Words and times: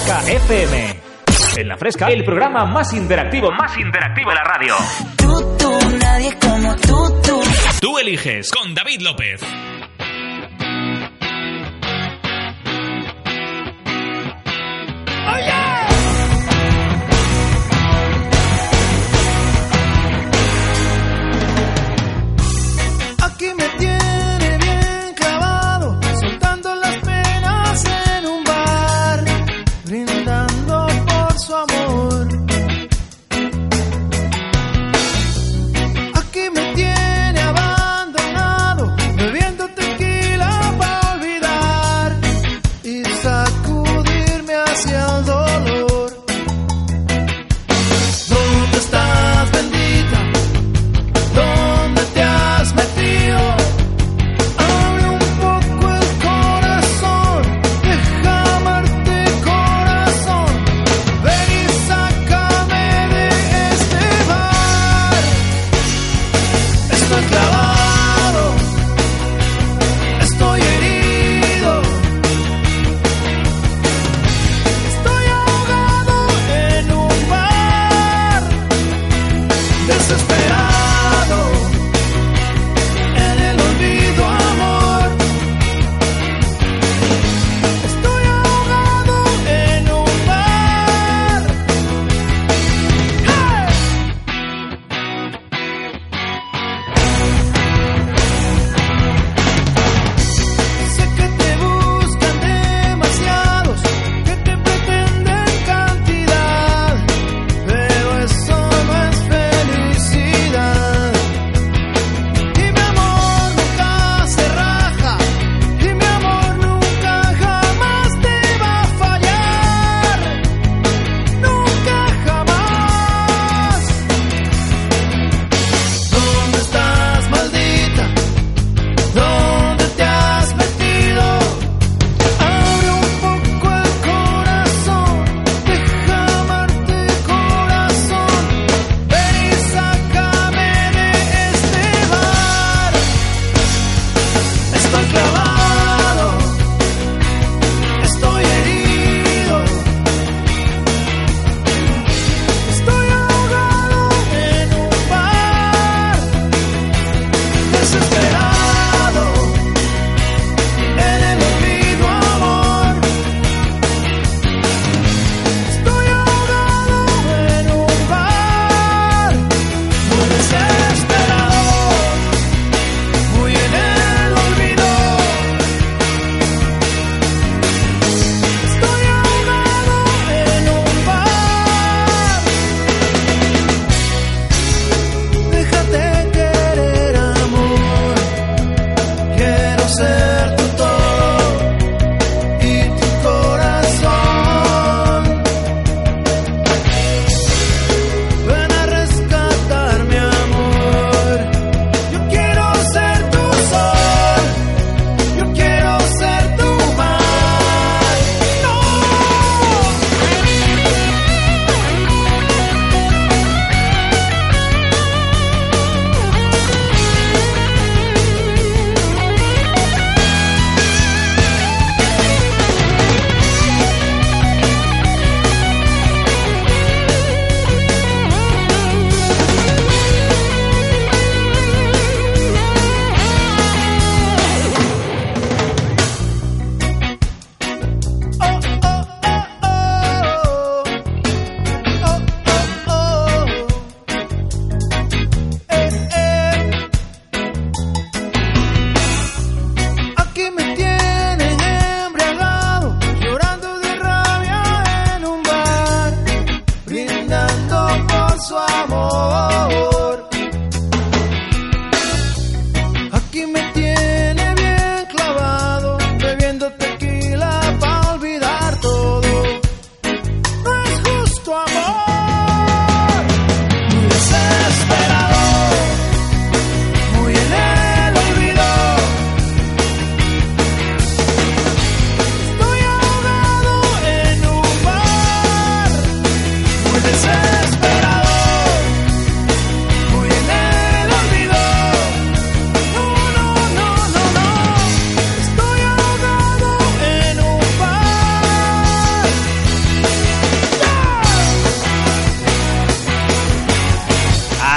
Fresca 0.00 0.32
FM. 0.32 1.00
En 1.58 1.68
La 1.68 1.76
Fresca, 1.76 2.06
el 2.08 2.24
programa 2.24 2.64
más 2.64 2.92
interactivo, 2.94 3.50
más 3.52 3.76
interactivo 3.76 4.30
de 4.30 4.34
la 4.34 4.44
radio. 4.44 4.74
Tú, 5.16 5.56
tú, 5.58 5.98
nadie 5.98 6.38
como 6.40 6.74
tú, 6.76 7.20
tú. 7.22 7.40
Tú 7.80 7.98
eliges 7.98 8.50
con 8.50 8.74
David 8.74 9.02
López. 9.02 9.42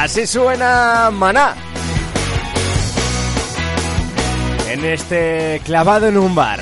Así 0.04 0.28
suena 0.28 1.10
Maná. 1.14 1.56
En 4.68 4.84
este 4.84 5.62
clavado 5.64 6.08
en 6.08 6.18
un 6.18 6.36
bar. 6.36 6.60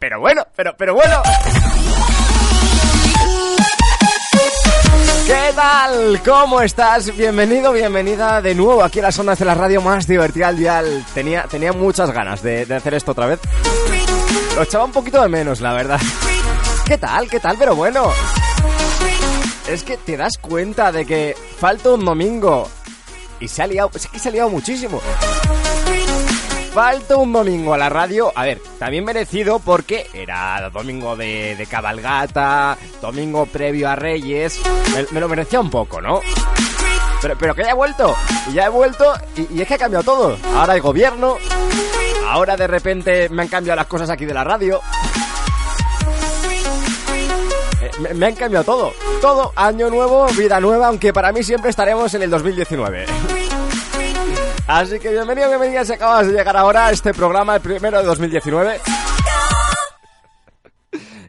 Pero 0.00 0.18
bueno, 0.18 0.44
pero, 0.56 0.74
pero 0.76 0.94
bueno. 0.94 1.22
¿Qué 5.24 5.52
tal? 5.54 6.20
¿Cómo 6.24 6.60
estás? 6.62 7.16
Bienvenido, 7.16 7.70
bienvenida 7.70 8.42
de 8.42 8.56
nuevo 8.56 8.82
aquí 8.82 8.98
a 8.98 9.02
las 9.02 9.18
ondas 9.20 9.38
de 9.38 9.44
la 9.44 9.54
radio 9.54 9.80
más 9.80 10.08
divertida 10.08 10.48
al 10.48 10.56
dial. 10.56 11.04
Tenía, 11.14 11.44
tenía 11.44 11.72
muchas 11.72 12.10
ganas 12.10 12.42
de, 12.42 12.66
de 12.66 12.74
hacer 12.74 12.94
esto 12.94 13.12
otra 13.12 13.26
vez. 13.26 13.38
Lo 14.56 14.64
echaba 14.64 14.84
un 14.84 14.90
poquito 14.90 15.22
de 15.22 15.28
menos, 15.28 15.60
la 15.60 15.74
verdad. 15.74 16.00
¿Qué 16.90 16.98
tal? 16.98 17.30
¿Qué 17.30 17.38
tal? 17.38 17.56
Pero 17.56 17.76
bueno. 17.76 18.12
Es 19.68 19.84
que 19.84 19.96
te 19.96 20.16
das 20.16 20.38
cuenta 20.38 20.90
de 20.90 21.06
que 21.06 21.36
falta 21.56 21.90
un 21.90 22.04
domingo. 22.04 22.68
Y 23.38 23.46
se 23.46 23.62
ha 23.62 23.68
liado, 23.68 23.92
es 23.94 24.08
que 24.08 24.18
se 24.18 24.28
ha 24.28 24.32
liado 24.32 24.50
muchísimo. 24.50 25.00
Falta 26.74 27.16
un 27.16 27.32
domingo 27.32 27.74
a 27.74 27.78
la 27.78 27.90
radio. 27.90 28.32
A 28.34 28.42
ver, 28.42 28.60
también 28.80 29.04
merecido 29.04 29.60
porque 29.60 30.08
era 30.12 30.68
domingo 30.70 31.14
de, 31.14 31.64
cabalgata, 31.70 32.76
domingo 33.00 33.46
previo 33.46 33.88
a 33.88 33.94
Reyes. 33.94 34.60
Me, 35.12 35.20
lo 35.20 35.28
merecía 35.28 35.60
un 35.60 35.70
poco, 35.70 36.00
¿no? 36.00 36.20
Pero, 37.22 37.38
pero 37.38 37.54
que 37.54 37.62
ya 37.62 37.70
he 37.70 37.74
vuelto. 37.74 38.16
Y 38.48 38.54
ya 38.54 38.66
he 38.66 38.68
vuelto 38.68 39.14
y, 39.36 39.58
y 39.58 39.62
es 39.62 39.68
que 39.68 39.74
ha 39.74 39.78
cambiado 39.78 40.02
todo. 40.02 40.36
Ahora 40.56 40.72
hay 40.72 40.80
gobierno. 40.80 41.36
Ahora 42.26 42.56
de 42.56 42.66
repente 42.66 43.28
me 43.28 43.42
han 43.42 43.48
cambiado 43.48 43.76
las 43.76 43.86
cosas 43.86 44.10
aquí 44.10 44.24
de 44.24 44.34
la 44.34 44.42
radio. 44.42 44.80
Me, 47.98 48.14
me 48.14 48.26
han 48.26 48.34
cambiado 48.34 48.64
todo. 48.64 48.92
Todo, 49.20 49.52
año 49.56 49.90
nuevo, 49.90 50.26
vida 50.36 50.60
nueva, 50.60 50.88
aunque 50.88 51.12
para 51.12 51.32
mí 51.32 51.42
siempre 51.42 51.70
estaremos 51.70 52.12
en 52.14 52.22
el 52.22 52.30
2019. 52.30 53.06
Así 54.66 55.00
que 55.00 55.10
bienvenido, 55.10 55.48
bienvenida 55.48 55.84
si 55.84 55.92
acabas 55.92 56.28
de 56.28 56.32
llegar 56.32 56.56
ahora 56.56 56.86
a 56.86 56.90
este 56.92 57.12
programa, 57.12 57.56
el 57.56 57.60
primero 57.60 57.98
de 57.98 58.04
2019. 58.04 58.80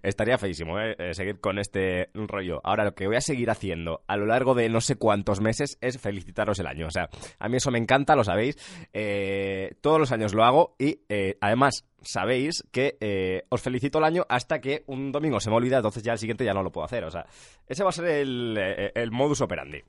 Estaría 0.03 0.37
feísimo, 0.37 0.79
¿eh? 0.79 0.95
Eh, 0.97 1.13
Seguir 1.13 1.39
con 1.39 1.59
este 1.59 2.09
rollo. 2.13 2.61
Ahora, 2.63 2.83
lo 2.85 2.95
que 2.95 3.07
voy 3.07 3.15
a 3.15 3.21
seguir 3.21 3.49
haciendo 3.49 4.03
a 4.07 4.17
lo 4.17 4.25
largo 4.25 4.55
de 4.55 4.69
no 4.69 4.81
sé 4.81 4.95
cuántos 4.95 5.41
meses 5.41 5.77
es 5.81 5.99
felicitaros 5.99 6.59
el 6.59 6.67
año. 6.67 6.87
O 6.87 6.91
sea, 6.91 7.09
a 7.39 7.49
mí 7.49 7.57
eso 7.57 7.71
me 7.71 7.77
encanta, 7.77 8.15
lo 8.15 8.23
sabéis. 8.23 8.57
Eh, 8.93 9.75
todos 9.81 9.99
los 9.99 10.11
años 10.11 10.33
lo 10.33 10.43
hago 10.43 10.75
y 10.79 11.01
eh, 11.09 11.37
además 11.41 11.85
sabéis 12.01 12.63
que 12.71 13.43
os 13.49 13.61
felicito 13.61 13.99
el 13.99 14.05
año 14.05 14.25
hasta 14.27 14.59
que 14.59 14.83
un 14.87 15.11
domingo 15.11 15.39
se 15.39 15.49
me 15.49 15.55
olvida, 15.55 15.77
entonces 15.77 16.01
ya 16.01 16.13
el 16.13 16.17
siguiente 16.17 16.43
ya 16.43 16.53
no 16.53 16.63
lo 16.63 16.71
puedo 16.71 16.85
hacer. 16.85 17.03
O 17.03 17.11
sea, 17.11 17.25
ese 17.67 17.83
va 17.83 17.89
a 17.89 17.93
ser 17.93 18.05
el, 18.05 18.57
el 18.95 19.11
modus 19.11 19.41
operandi. 19.41 19.83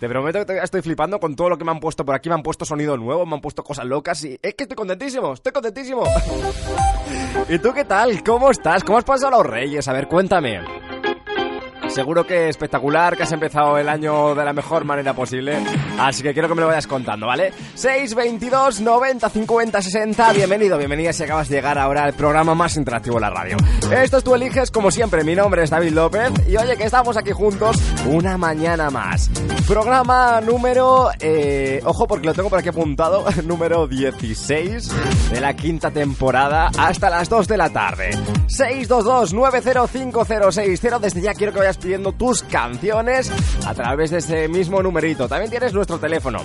Te 0.00 0.08
prometo 0.10 0.44
que 0.44 0.58
estoy 0.58 0.82
flipando 0.82 1.18
con 1.18 1.34
todo 1.34 1.48
lo 1.48 1.56
que 1.56 1.64
me 1.64 1.70
han 1.70 1.80
puesto 1.80 2.04
por 2.04 2.14
aquí. 2.14 2.28
Me 2.28 2.34
han 2.34 2.42
puesto 2.42 2.66
sonido 2.66 2.98
nuevo, 2.98 3.24
me 3.24 3.34
han 3.34 3.40
puesto 3.40 3.64
cosas 3.64 3.86
locas 3.86 4.22
y 4.24 4.38
es 4.42 4.54
que 4.54 4.64
estoy 4.64 4.76
contentísimo, 4.76 5.32
estoy 5.32 5.52
contentísimo. 5.52 6.04
¿Y 7.48 7.58
tú 7.58 7.72
qué 7.72 7.84
tal? 7.84 8.22
¿Cómo 8.22 8.50
estás? 8.50 8.84
¿Cómo 8.84 8.98
has 8.98 9.04
pasado 9.04 9.38
los 9.38 9.46
reyes? 9.46 9.88
A 9.88 9.92
ver, 9.94 10.06
cuéntame. 10.06 10.60
Seguro 11.88 12.26
que 12.26 12.48
espectacular, 12.50 13.16
que 13.16 13.22
has 13.22 13.32
empezado 13.32 13.78
el 13.78 13.88
año 13.88 14.34
de 14.34 14.44
la 14.44 14.52
mejor 14.52 14.84
manera 14.84 15.14
posible. 15.14 15.56
Así 15.98 16.22
que 16.22 16.34
quiero 16.34 16.46
que 16.46 16.54
me 16.54 16.60
lo 16.60 16.66
vayas 16.66 16.86
contando, 16.86 17.26
¿vale? 17.26 17.52
622 17.74 18.80
90 18.80 19.30
50 19.30 19.80
60. 19.82 20.32
Bienvenido, 20.34 20.76
bienvenida 20.76 21.14
si 21.14 21.22
acabas 21.22 21.48
de 21.48 21.56
llegar 21.56 21.78
ahora 21.78 22.04
al 22.04 22.12
programa 22.12 22.54
más 22.54 22.76
interactivo 22.76 23.14
de 23.16 23.22
la 23.22 23.30
radio. 23.30 23.56
Esto 23.90 24.18
es 24.18 24.24
Tú 24.24 24.34
Eliges, 24.34 24.70
como 24.70 24.90
siempre. 24.90 25.24
Mi 25.24 25.34
nombre 25.34 25.62
es 25.62 25.70
David 25.70 25.92
López. 25.92 26.32
Y 26.46 26.56
oye, 26.58 26.76
que 26.76 26.84
estamos 26.84 27.16
aquí 27.16 27.30
juntos 27.32 27.78
una 28.06 28.36
mañana 28.36 28.90
más. 28.90 29.30
Programa 29.66 30.42
número. 30.42 31.08
eh, 31.20 31.80
ojo, 31.84 32.06
porque 32.06 32.26
lo 32.26 32.34
tengo 32.34 32.50
por 32.50 32.58
aquí 32.58 32.68
apuntado. 32.68 33.24
número 33.44 33.86
16 33.86 35.30
de 35.30 35.40
la 35.40 35.54
quinta 35.54 35.90
temporada 35.90 36.70
hasta 36.78 37.08
las 37.08 37.30
2 37.30 37.48
de 37.48 37.56
la 37.56 37.70
tarde. 37.70 38.10
622 38.48 39.32
905060. 39.32 40.98
Desde 40.98 41.22
ya 41.22 41.32
quiero 41.32 41.54
que 41.54 41.60
vayas 41.60 41.78
pidiendo 41.86 42.10
tus 42.10 42.42
canciones 42.42 43.30
a 43.64 43.72
través 43.72 44.10
de 44.10 44.18
ese 44.18 44.48
mismo 44.48 44.82
numerito. 44.82 45.28
También 45.28 45.52
tienes 45.52 45.72
nuestro 45.72 46.00
teléfono. 46.00 46.40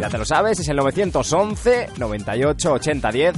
Ya 0.00 0.08
te 0.08 0.18
lo 0.18 0.24
sabes, 0.24 0.58
es 0.58 0.68
el 0.68 0.78
911 0.78 1.90
98 1.96 2.72
80 2.72 3.12
10 3.12 3.34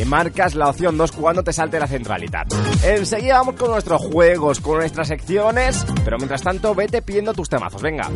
y 0.00 0.04
marcas 0.04 0.56
la 0.56 0.68
opción 0.68 0.98
2 0.98 1.12
cuando 1.12 1.44
te 1.44 1.52
salte 1.52 1.78
la 1.78 1.86
centralita. 1.86 2.42
Enseguida 2.82 3.38
vamos 3.38 3.54
con 3.54 3.70
nuestros 3.70 4.02
juegos, 4.02 4.58
con 4.58 4.78
nuestras 4.78 5.06
secciones, 5.06 5.86
pero 6.04 6.16
mientras 6.16 6.42
tanto 6.42 6.74
vete 6.74 7.02
pidiendo 7.02 7.32
tus 7.32 7.48
temazos. 7.48 7.80
Venga. 7.80 8.10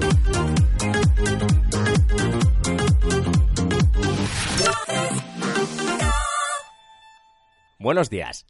Buenos 7.78 8.10
días. 8.10 8.46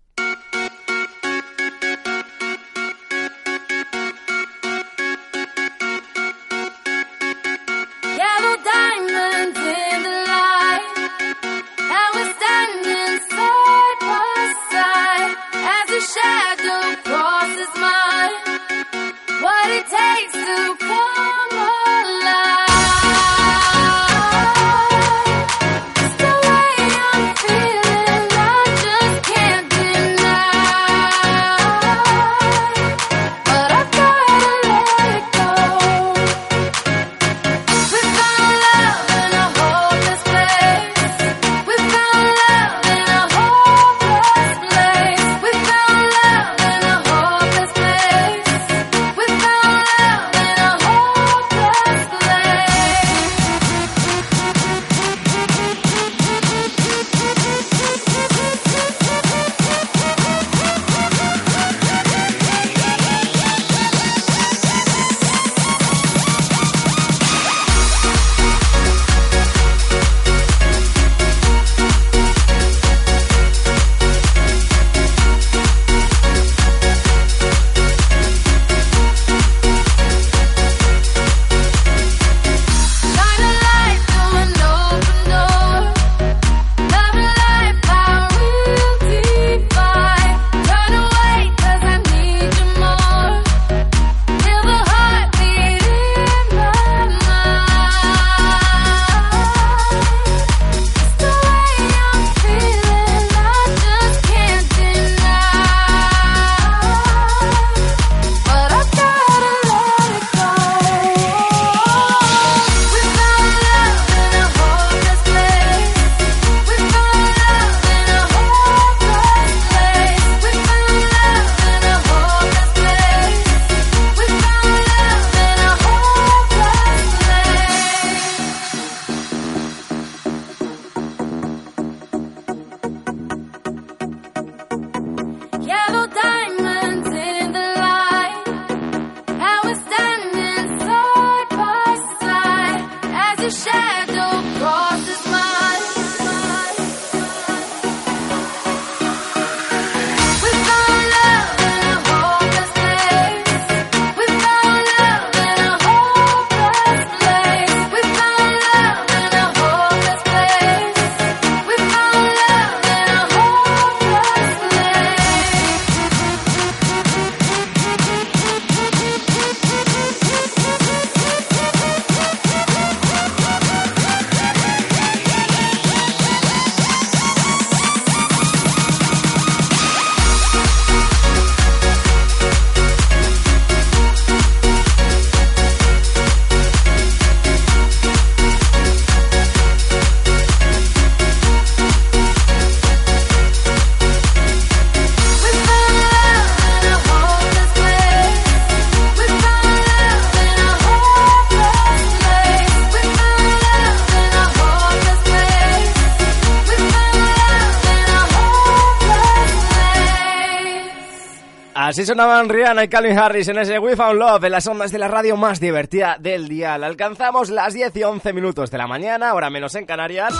Así 211.91 212.07
sonaban 212.07 212.49
Rihanna 212.49 212.85
y 212.85 212.89
Calvin 212.89 213.19
Harris 213.19 213.49
en 213.49 213.59
ese 213.59 213.81
We 213.81 213.97
Found 213.97 214.21
Love 214.21 214.45
en 214.45 214.53
las 214.53 214.65
ondas 214.69 214.93
de 214.93 214.99
la 214.99 215.09
radio 215.09 215.37
más 215.37 215.59
divertida 215.59 216.19
del 216.21 216.47
día. 216.47 216.75
Alcanzamos 216.75 217.51
las 217.51 217.75
10 217.75 217.97
y 217.97 218.05
11 218.05 218.33
minutos 218.33 218.71
de 218.71 218.79
la 218.79 218.87
mañana, 218.87 219.31
ahora 219.31 219.51
menos 219.51 219.75
en 219.75 219.87
Canarias. 219.87 220.33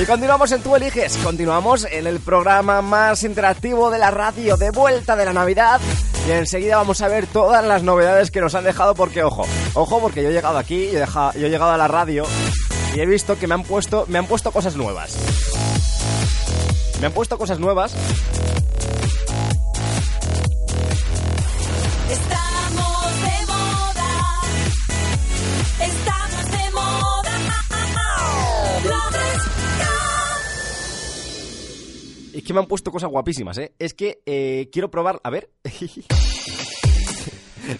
Y 0.00 0.06
continuamos 0.06 0.50
en 0.52 0.62
Tú 0.62 0.74
Eliges, 0.74 1.18
continuamos 1.18 1.86
en 1.90 2.06
el 2.06 2.20
programa 2.20 2.80
más 2.80 3.24
interactivo 3.24 3.90
de 3.90 3.98
la 3.98 4.10
radio, 4.10 4.56
de 4.56 4.70
vuelta 4.70 5.16
de 5.16 5.26
la 5.26 5.34
Navidad. 5.34 5.82
Y 6.26 6.30
enseguida 6.30 6.78
vamos 6.78 7.02
a 7.02 7.08
ver 7.08 7.26
todas 7.26 7.62
las 7.62 7.82
novedades 7.82 8.30
que 8.30 8.40
nos 8.40 8.54
han 8.54 8.64
dejado, 8.64 8.94
porque 8.94 9.22
ojo, 9.22 9.46
ojo, 9.74 10.00
porque 10.00 10.22
yo 10.22 10.30
he 10.30 10.32
llegado 10.32 10.56
aquí, 10.56 10.88
yo 10.90 10.98
he, 10.98 11.38
yo 11.38 11.46
he 11.46 11.50
llegado 11.50 11.72
a 11.72 11.76
la 11.76 11.88
radio 11.88 12.24
y 12.94 13.00
he 13.00 13.04
visto 13.04 13.38
que 13.38 13.46
me 13.46 13.52
han 13.52 13.64
puesto, 13.64 14.06
me 14.08 14.18
han 14.18 14.26
puesto 14.26 14.50
cosas 14.50 14.76
nuevas. 14.76 15.14
Me 17.02 17.08
han 17.08 17.12
puesto 17.12 17.36
cosas 17.36 17.60
nuevas 17.60 17.94
que 32.48 32.54
me 32.54 32.60
han 32.60 32.66
puesto 32.66 32.90
cosas 32.90 33.10
guapísimas, 33.10 33.58
¿eh? 33.58 33.74
Es 33.78 33.92
que 33.92 34.22
eh, 34.24 34.70
quiero 34.72 34.90
probar... 34.90 35.20
A 35.22 35.28
ver. 35.28 35.50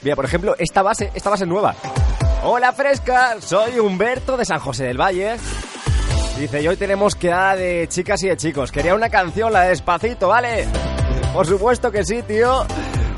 Mira, 0.02 0.14
por 0.14 0.26
ejemplo, 0.26 0.54
esta 0.58 0.82
base, 0.82 1.10
esta 1.14 1.30
base 1.30 1.46
nueva. 1.46 1.74
Hola, 2.44 2.74
fresca. 2.74 3.40
Soy 3.40 3.78
Humberto 3.78 4.36
de 4.36 4.44
San 4.44 4.58
José 4.58 4.84
del 4.84 5.00
Valle. 5.00 5.36
Dice, 6.38 6.62
y 6.62 6.68
hoy 6.68 6.76
tenemos 6.76 7.14
quedada 7.14 7.56
de 7.56 7.86
chicas 7.88 8.22
y 8.24 8.28
de 8.28 8.36
chicos. 8.36 8.70
Quería 8.70 8.94
una 8.94 9.08
canción, 9.08 9.54
la 9.54 9.62
de 9.62 9.70
Despacito, 9.70 10.28
¿vale? 10.28 10.66
Por 11.32 11.46
supuesto 11.46 11.90
que 11.90 12.04
sí, 12.04 12.20
tío. 12.22 12.66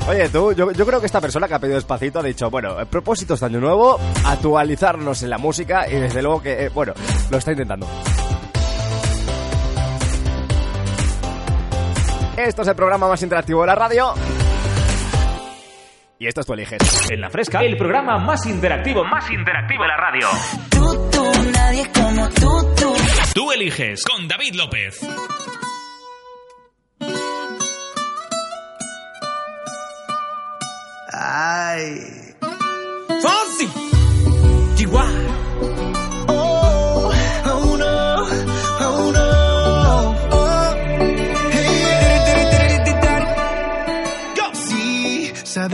Oye, 0.07 0.29
tú, 0.29 0.53
yo, 0.53 0.69
creo 0.71 1.01
que 1.01 1.05
esta 1.05 1.19
persona 1.19 1.49
que 1.49 1.55
ha 1.55 1.59
pedido 1.59 1.75
Despacito 1.75 2.19
ha 2.19 2.23
dicho, 2.23 2.49
bueno, 2.49 2.79
el 2.79 2.87
propósito 2.87 3.35
de 3.35 3.45
año 3.45 3.59
nuevo, 3.59 3.99
actualizarnos 4.25 5.21
en 5.21 5.29
la 5.29 5.37
música 5.37 5.85
y 5.89 5.95
desde 5.95 6.21
luego 6.21 6.41
que, 6.41 6.67
eh, 6.67 6.69
bueno, 6.69 6.93
lo 7.29 7.37
está 7.37 7.51
intentando. 7.51 7.85
Esto 12.37 12.61
es 12.61 12.67
el 12.67 12.75
programa 12.75 13.07
más 13.07 13.21
interactivo 13.21 13.61
de 13.61 13.67
la 13.67 13.75
radio. 13.75 14.13
Y 16.17 16.27
esto 16.27 16.41
es 16.41 16.47
tú 16.47 16.53
eliges. 16.53 16.79
En 17.09 17.19
la 17.19 17.29
fresca, 17.29 17.61
el 17.61 17.77
programa 17.77 18.17
más 18.19 18.45
interactivo, 18.45 19.03
más 19.03 19.29
interactivo 19.31 19.83
de 19.83 19.87
la 19.87 19.97
radio. 19.97 20.27
Tú, 20.69 21.09
tú, 21.11 21.51
nadie 21.51 21.91
como 21.93 22.29
tú, 22.29 22.75
tú. 22.75 22.93
Tú 23.33 23.51
eliges 23.51 24.03
con 24.03 24.27
David 24.27 24.53
López. 24.55 25.01
Ay. 31.11 32.35
Fonsi. 33.21 33.67
Chihuahua. 34.75 35.30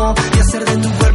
y 0.00 0.40
hacer 0.40 0.64
de 0.64 0.76
tu 0.78 0.90
cuerpo 0.92 1.09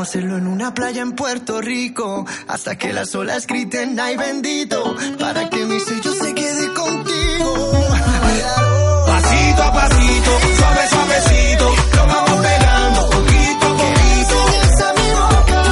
Hacerlo 0.00 0.38
en 0.38 0.46
una 0.46 0.72
playa 0.72 1.02
en 1.02 1.12
Puerto 1.12 1.60
Rico, 1.60 2.26
hasta 2.48 2.76
que 2.78 2.92
la 2.92 3.00
las 3.00 3.14
olas 3.14 3.46
griten, 3.46 3.98
ay 4.00 4.16
bendito, 4.16 4.96
para 5.18 5.48
que 5.50 5.64
mi 5.66 5.78
sello 5.78 6.12
se 6.12 6.34
quede 6.34 6.72
contigo. 6.74 7.72
Pasito 9.06 9.62
a 9.62 9.72
pasito, 9.72 10.30
suave, 10.56 10.88
suavecito, 10.88 11.74
lo 11.96 12.06
vamos 12.06 12.46
pegando 12.46 13.10
poquito 13.10 13.66
a 13.66 13.76
poquito. 13.76 14.36
Esa 14.64 14.92
mi 14.94 15.10
boca, 15.20 15.62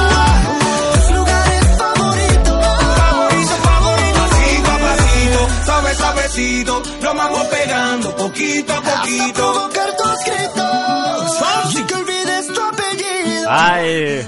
tus 0.93 1.11
lugares 1.15 1.77
favoritos. 1.77 2.65
Favorito, 2.97 3.53
favorito. 3.63 4.19
Pasito 4.19 4.69
a 4.71 4.77
pasito, 4.79 5.39
suave, 5.65 5.95
suavecito, 5.95 6.83
lo 7.01 7.13
vamos 7.13 7.43
pegando 7.45 8.15
poquito 8.15 8.73
a 8.73 8.81
poquito. 8.81 9.69
Hasta 9.69 10.18
Ay, 13.51 14.27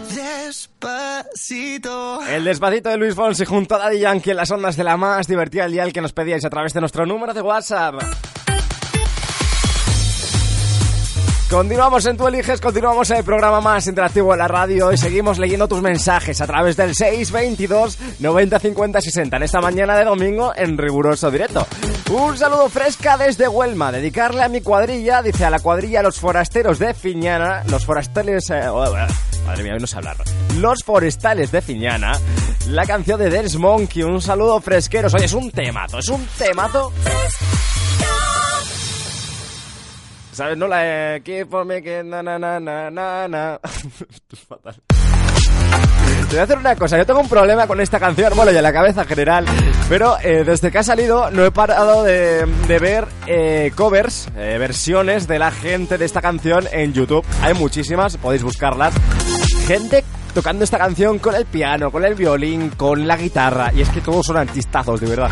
Despacito. 0.81 2.21
el 2.27 2.43
despacito 2.43 2.89
de 2.89 2.97
Luis 2.97 3.13
Fonsi 3.13 3.45
junto 3.45 3.75
a 3.75 3.77
Daddy 3.77 3.99
Yankee 3.99 4.31
en 4.31 4.37
las 4.37 4.49
ondas 4.49 4.75
de 4.75 4.83
la 4.83 4.97
más 4.97 5.27
divertida 5.27 5.65
al 5.65 5.71
dial 5.71 5.93
que 5.93 6.01
nos 6.01 6.11
pedíais 6.11 6.43
a 6.43 6.49
través 6.49 6.73
de 6.73 6.79
nuestro 6.79 7.05
número 7.05 7.31
de 7.31 7.41
WhatsApp. 7.41 8.01
Continuamos 11.51 12.05
en 12.05 12.15
Tu 12.15 12.25
Eliges, 12.27 12.61
continuamos 12.61 13.11
en 13.11 13.17
el 13.17 13.23
programa 13.25 13.59
más 13.59 13.85
interactivo 13.85 14.31
de 14.31 14.37
la 14.37 14.47
radio 14.47 14.93
y 14.93 14.97
seguimos 14.97 15.37
leyendo 15.37 15.67
tus 15.67 15.81
mensajes 15.81 16.39
a 16.39 16.47
través 16.47 16.77
del 16.77 16.95
622 16.95 17.99
90 18.19 18.57
50 18.57 19.01
60 19.01 19.35
en 19.35 19.43
esta 19.43 19.59
mañana 19.59 19.97
de 19.97 20.05
domingo 20.05 20.53
en 20.55 20.77
riguroso 20.77 21.29
directo. 21.29 21.67
Un 22.09 22.37
saludo 22.37 22.69
fresca 22.69 23.17
desde 23.17 23.49
Huelma, 23.49 23.91
dedicarle 23.91 24.43
a 24.43 24.47
mi 24.47 24.61
cuadrilla, 24.61 25.21
dice 25.21 25.43
a 25.43 25.49
la 25.49 25.59
cuadrilla 25.59 26.01
Los 26.01 26.21
Forasteros 26.21 26.79
de 26.79 26.93
Fiñana, 26.93 27.63
los 27.67 27.85
forestales... 27.85 28.49
eh, 28.49 28.69
oh, 28.69 28.85
oh, 28.85 29.45
madre 29.45 29.63
mía, 29.63 29.73
hoy 29.73 29.81
no 29.81 29.87
sé 29.87 29.97
hablar. 29.97 30.15
Los 30.57 30.85
Forestales 30.85 31.51
de 31.51 31.61
Fiñana, 31.61 32.13
la 32.69 32.85
canción 32.85 33.19
de 33.19 33.29
Dance 33.29 33.57
Monkey, 33.57 34.03
un 34.03 34.21
saludo 34.21 34.61
fresqueros. 34.61 35.13
Oye, 35.15 35.25
es 35.25 35.33
un 35.33 35.51
temazo, 35.51 35.99
es 35.99 36.07
un 36.07 36.25
temazo. 36.37 36.93
¿Sabes? 40.41 40.57
No 40.57 40.67
la 40.67 41.21
for 41.47 41.65
me 41.65 41.83
que 41.83 42.03
na 42.03 42.23
na 42.23 42.39
na 42.39 42.59
na 42.59 42.89
na 42.89 43.27
na. 43.27 43.59
Esto 43.63 44.33
es 44.33 44.39
fatal. 44.39 44.75
Te 44.87 46.35
voy 46.35 46.39
a 46.39 46.43
hacer 46.43 46.57
una 46.57 46.75
cosa, 46.75 46.97
yo 46.97 47.05
tengo 47.05 47.19
un 47.19 47.29
problema 47.29 47.67
con 47.67 47.79
esta 47.79 47.99
canción, 47.99 48.33
bueno, 48.35 48.51
y 48.51 48.57
en 48.57 48.63
la 48.63 48.73
cabeza 48.73 49.03
en 49.03 49.07
general, 49.07 49.45
pero 49.87 50.17
eh, 50.23 50.43
desde 50.43 50.71
que 50.71 50.79
ha 50.79 50.83
salido 50.83 51.29
no 51.29 51.45
he 51.45 51.51
parado 51.51 52.03
de, 52.03 52.47
de 52.67 52.79
ver 52.79 53.05
eh, 53.27 53.71
covers, 53.75 54.29
eh, 54.35 54.57
versiones 54.57 55.27
de 55.27 55.37
la 55.37 55.51
gente 55.51 55.99
de 55.99 56.05
esta 56.05 56.23
canción 56.23 56.67
en 56.71 56.91
YouTube. 56.91 57.23
Hay 57.43 57.53
muchísimas, 57.53 58.17
podéis 58.17 58.41
buscarlas. 58.41 58.95
Gente 59.67 60.03
tocando 60.33 60.63
esta 60.63 60.79
canción 60.79 61.19
con 61.19 61.35
el 61.35 61.45
piano, 61.45 61.91
con 61.91 62.03
el 62.03 62.15
violín, 62.15 62.69
con 62.69 63.05
la 63.05 63.15
guitarra, 63.15 63.71
y 63.75 63.81
es 63.81 63.89
que 63.89 64.01
todos 64.01 64.25
son 64.25 64.37
artistazos, 64.37 64.99
de 65.01 65.07
verdad. 65.07 65.29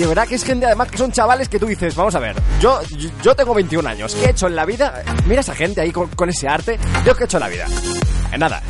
De 0.00 0.06
verdad 0.06 0.26
que 0.26 0.36
es 0.36 0.44
gente 0.44 0.64
además 0.64 0.90
que 0.90 0.96
son 0.96 1.12
chavales 1.12 1.50
que 1.50 1.58
tú 1.58 1.66
dices, 1.66 1.94
vamos 1.94 2.14
a 2.14 2.20
ver, 2.20 2.34
yo, 2.58 2.80
yo, 3.22 3.36
tengo 3.36 3.52
21 3.52 3.86
años, 3.86 4.14
¿qué 4.14 4.24
he 4.24 4.30
hecho 4.30 4.46
en 4.46 4.56
la 4.56 4.64
vida? 4.64 5.02
Mira 5.26 5.42
esa 5.42 5.54
gente 5.54 5.82
ahí 5.82 5.92
con, 5.92 6.08
ese 6.26 6.48
arte, 6.48 6.78
yo 7.04 7.14
qué 7.14 7.24
he 7.24 7.26
hecho 7.26 7.36
en 7.36 7.42
la 7.42 7.48
vida. 7.50 7.66
Eh, 8.32 8.38
nada. 8.38 8.62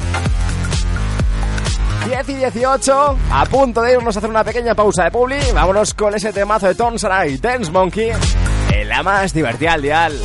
10 2.04 2.28
y 2.30 2.34
18, 2.34 3.18
a 3.30 3.46
punto 3.46 3.80
de 3.80 3.92
irnos 3.92 4.16
a 4.16 4.18
hacer 4.18 4.28
una 4.28 4.42
pequeña 4.42 4.74
pausa 4.74 5.04
de 5.04 5.12
publi, 5.12 5.38
vámonos 5.54 5.94
con 5.94 6.12
ese 6.16 6.32
temazo 6.32 6.66
de 6.66 6.74
Tom 6.74 6.98
Sarai, 6.98 7.36
Dance 7.36 7.70
Monkey, 7.70 8.10
en 8.72 8.88
la 8.88 9.04
más 9.04 9.32
divertida 9.32 9.74
al 9.74 9.82
dial. 9.82 10.20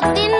Them 0.00 0.39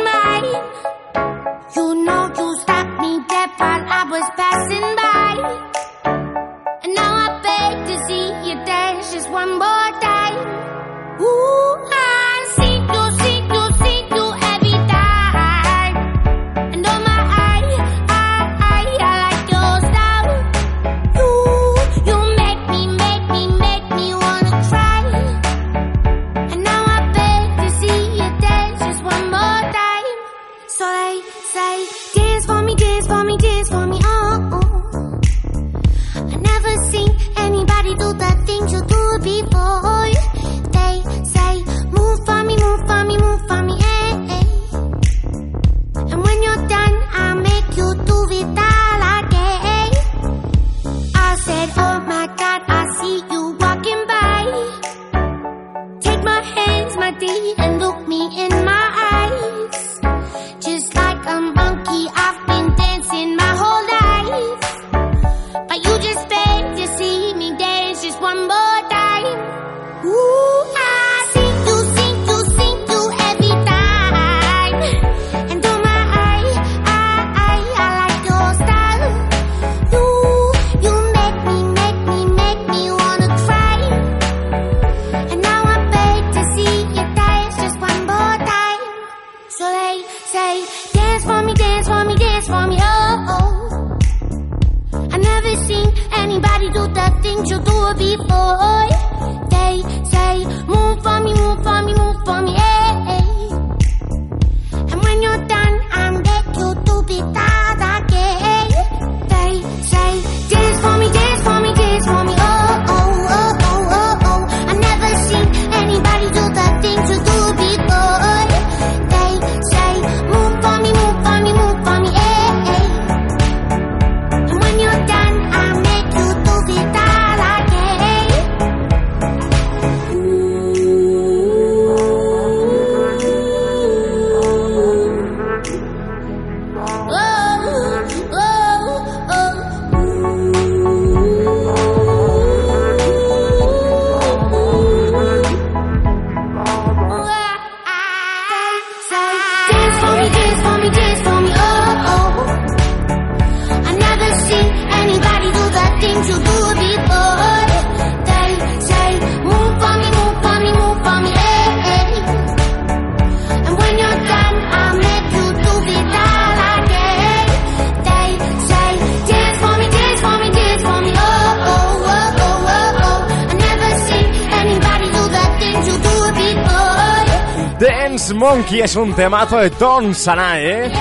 Monkey 178.33 178.81
es 178.81 178.97
un 178.97 179.15
temazo 179.15 179.59
de 179.59 179.71
Tom 179.71 180.15
Sanai, 180.15 180.67
¿eh? 180.67 180.93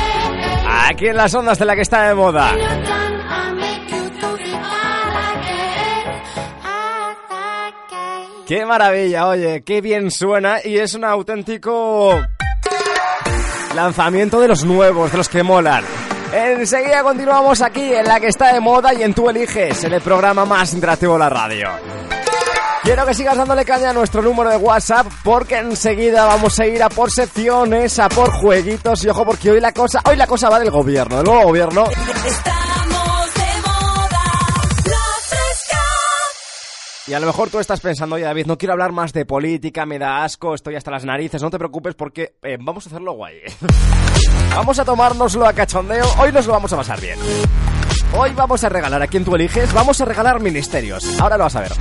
Aquí 0.87 1.07
en 1.07 1.17
las 1.17 1.33
ondas 1.33 1.57
de 1.59 1.65
la 1.65 1.75
que 1.75 1.81
está 1.81 2.07
de 2.07 2.15
moda. 2.15 2.51
Qué 8.47 8.65
maravilla, 8.65 9.27
oye, 9.27 9.63
qué 9.63 9.79
bien 9.79 10.09
suena 10.09 10.57
y 10.63 10.77
es 10.77 10.95
un 10.95 11.05
auténtico 11.05 12.19
lanzamiento 13.75 14.39
de 14.39 14.47
los 14.47 14.65
nuevos, 14.65 15.11
de 15.11 15.17
los 15.17 15.29
que 15.29 15.43
molan. 15.43 15.83
Enseguida 16.33 17.03
continuamos 17.03 17.61
aquí 17.61 17.93
en 17.93 18.05
la 18.05 18.19
que 18.19 18.27
está 18.27 18.53
de 18.53 18.59
moda 18.59 18.93
y 18.93 19.03
en 19.03 19.13
Tú 19.13 19.29
Eliges, 19.29 19.83
en 19.83 19.93
el 19.93 20.01
programa 20.01 20.45
más 20.45 20.73
interactivo 20.73 21.13
de 21.13 21.19
la 21.19 21.29
radio. 21.29 21.69
Quiero 22.89 23.05
que 23.05 23.13
sigas 23.13 23.37
dándole 23.37 23.65
caña 23.65 23.91
a 23.91 23.93
nuestro 23.93 24.23
número 24.23 24.49
de 24.49 24.57
WhatsApp 24.57 25.05
porque 25.23 25.59
enseguida 25.59 26.25
vamos 26.25 26.59
a 26.59 26.65
ir 26.65 26.81
a 26.81 26.89
por 26.89 27.11
secciones, 27.11 27.99
a 27.99 28.09
por 28.09 28.31
jueguitos 28.31 29.03
y 29.03 29.09
ojo 29.09 29.25
porque 29.25 29.51
hoy 29.51 29.59
la 29.59 29.71
cosa, 29.71 30.01
hoy 30.09 30.15
la 30.15 30.25
cosa 30.25 30.49
va 30.49 30.59
del 30.59 30.71
gobierno, 30.71 31.17
del 31.17 31.25
nuevo 31.25 31.43
gobierno. 31.43 31.83
Estamos 31.85 33.33
de 33.35 33.61
moda. 33.61 34.23
La 34.85 35.03
fresca. 35.21 35.77
Y 37.05 37.13
a 37.13 37.19
lo 37.19 37.27
mejor 37.27 37.51
tú 37.51 37.59
estás 37.59 37.79
pensando, 37.79 38.15
oye 38.15 38.25
David, 38.25 38.47
no 38.47 38.57
quiero 38.57 38.73
hablar 38.73 38.91
más 38.91 39.13
de 39.13 39.23
política, 39.23 39.85
me 39.85 39.99
da 39.99 40.23
asco, 40.23 40.55
estoy 40.55 40.73
hasta 40.73 40.89
las 40.89 41.05
narices, 41.05 41.43
no 41.43 41.51
te 41.51 41.59
preocupes 41.59 41.93
porque 41.93 42.37
eh, 42.41 42.57
vamos 42.59 42.87
a 42.87 42.89
hacerlo 42.89 43.11
guay. 43.13 43.35
vamos 44.55 44.79
a 44.79 44.83
tomárnoslo 44.83 45.45
a 45.45 45.53
cachondeo, 45.53 46.07
hoy 46.17 46.31
nos 46.31 46.47
lo 46.47 46.53
vamos 46.53 46.73
a 46.73 46.77
pasar 46.77 46.99
bien. 46.99 47.19
Hoy 48.17 48.31
vamos 48.35 48.63
a 48.63 48.69
regalar 48.69 48.99
a 49.01 49.07
quien 49.07 49.23
tú 49.23 49.33
eliges, 49.35 49.71
vamos 49.73 50.01
a 50.01 50.05
regalar 50.05 50.41
ministerios. 50.41 51.19
Ahora 51.19 51.37
lo 51.37 51.43
vas 51.43 51.55
a 51.55 51.61
ver. 51.61 51.71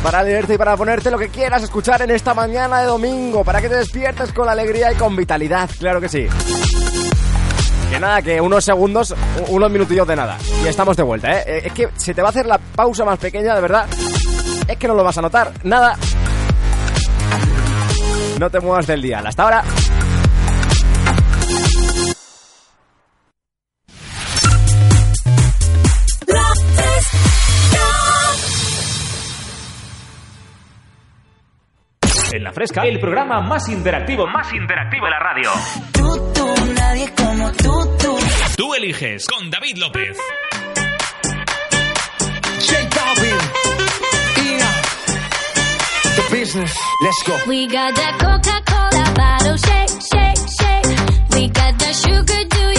para 0.03 0.21
leerte 0.21 0.53
y 0.53 0.57
para 0.59 0.77
ponerte 0.77 1.09
lo 1.09 1.17
que 1.17 1.29
quieras 1.29 1.63
escuchar 1.63 2.03
en 2.03 2.11
esta 2.11 2.35
mañana 2.35 2.81
de 2.81 2.85
domingo, 2.85 3.43
para 3.43 3.59
que 3.59 3.69
te 3.69 3.75
despiertes 3.75 4.31
con 4.33 4.47
alegría 4.47 4.91
y 4.91 4.95
con 4.95 5.15
vitalidad, 5.15 5.67
claro 5.79 5.99
que 5.99 6.09
sí. 6.09 6.27
Que 7.89 7.99
nada, 7.99 8.21
que 8.21 8.39
unos 8.39 8.63
segundos, 8.63 9.15
unos 9.47 9.71
minutillos 9.71 10.07
de 10.07 10.15
nada. 10.15 10.37
Y 10.63 10.67
estamos 10.67 10.95
de 10.95 11.03
vuelta, 11.03 11.31
¿eh? 11.39 11.43
Eh, 11.47 11.61
Es 11.65 11.73
que 11.73 11.89
se 11.95 12.13
te 12.13 12.21
va 12.21 12.27
a 12.27 12.31
hacer 12.31 12.45
la 12.45 12.57
pausa 12.59 13.03
más 13.03 13.17
pequeña, 13.17 13.55
de 13.55 13.61
verdad. 13.61 13.87
Es 14.67 14.77
que 14.77 14.87
no 14.87 14.93
lo 14.93 15.03
vas 15.03 15.17
a 15.17 15.21
notar. 15.21 15.51
Nada. 15.63 15.97
No 18.39 18.49
te 18.49 18.59
muevas 18.59 18.85
del 18.87 19.01
día. 19.01 19.19
Hasta 19.25 19.43
ahora. 19.43 19.63
En 32.31 32.43
la 32.43 32.51
fresca, 32.53 32.83
el 32.83 32.99
programa 32.99 33.41
más 33.41 33.67
interactivo, 33.69 34.27
más 34.27 34.53
interactivo 34.53 35.05
de 35.05 35.11
la 35.11 35.19
radio. 35.19 35.49
Tú, 35.91 36.31
tú, 36.33 36.73
nadie 36.75 37.11
como 37.15 37.51
tú, 37.53 37.97
tú. 37.97 38.17
Tú 38.55 38.73
eliges 38.75 39.25
con 39.25 39.49
David 39.49 39.77
López. 39.77 40.15
J 42.67 42.89
Balvin, 42.95 43.37
Ina, 44.53 44.71
The 46.15 46.35
Business, 46.39 46.77
let's 47.03 47.23
go. 47.25 47.33
We 47.47 47.65
got 47.67 47.95
that 47.95 48.19
Coca-Cola 48.19 49.13
bottle 49.15 49.57
shake, 49.57 49.89
shake, 50.13 50.37
shake. 50.59 51.35
We 51.35 51.47
got 51.47 51.79
that 51.79 51.95
sugar, 51.95 52.43
do 52.47 52.78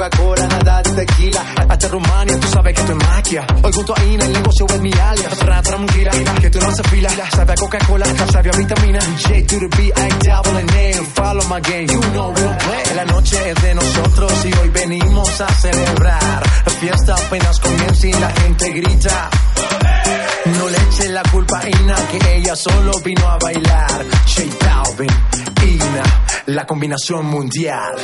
Coca-Cola, 0.00 0.46
nada 0.46 0.82
de 0.82 1.04
tequila. 1.04 1.44
Hasta 1.68 1.88
Rumania, 1.88 2.40
tú 2.40 2.48
sabes 2.48 2.72
que 2.72 2.80
esto 2.80 2.92
es 2.92 3.06
magia. 3.06 3.46
Hoy 3.62 3.70
junto 3.70 3.94
a 3.94 4.02
Ina, 4.02 4.24
el 4.24 4.32
negocio 4.32 4.66
es 4.66 4.80
mi 4.80 4.92
alias. 4.92 5.38
Tra 5.38 5.60
tranquila, 5.60 6.10
que 6.40 6.48
tú 6.48 6.58
no 6.58 6.68
haces 6.68 6.86
fila. 6.88 7.10
Sabe 7.30 7.52
a 7.52 7.54
Coca-Cola, 7.54 8.06
sabe 8.32 8.48
a 8.48 8.56
vitamina. 8.56 8.98
J 8.98 9.42
to 9.46 9.58
the 9.58 9.68
B, 9.76 9.92
I 9.94 10.08
double 10.24 10.58
N. 10.58 11.04
Follow 11.04 11.44
my 11.50 11.60
game, 11.60 11.86
you 11.86 12.00
know 12.12 12.32
we'll 12.32 12.56
play. 12.56 12.96
La 12.96 13.04
noche 13.04 13.50
es 13.50 13.62
de 13.62 13.74
nosotros 13.74 14.32
y 14.46 14.58
hoy 14.58 14.68
venimos 14.70 15.38
a 15.38 15.48
celebrar. 15.48 16.42
La 16.64 16.72
fiesta 16.72 17.14
apenas 17.14 17.60
comienza 17.60 18.06
y 18.06 18.12
la 18.14 18.30
gente 18.30 18.70
grita. 18.70 19.30
No 20.58 20.68
le 20.70 20.78
eche 20.78 21.08
la 21.10 21.22
culpa 21.30 21.58
a 21.58 21.68
Ina, 21.68 21.96
que 22.10 22.36
ella 22.36 22.56
solo 22.56 22.92
vino 23.04 23.28
a 23.28 23.36
bailar. 23.36 24.06
J 24.24 24.44
Balvin, 24.64 25.10
Ina, 25.62 26.24
la 26.46 26.66
combinación 26.66 27.26
mundial. 27.26 27.96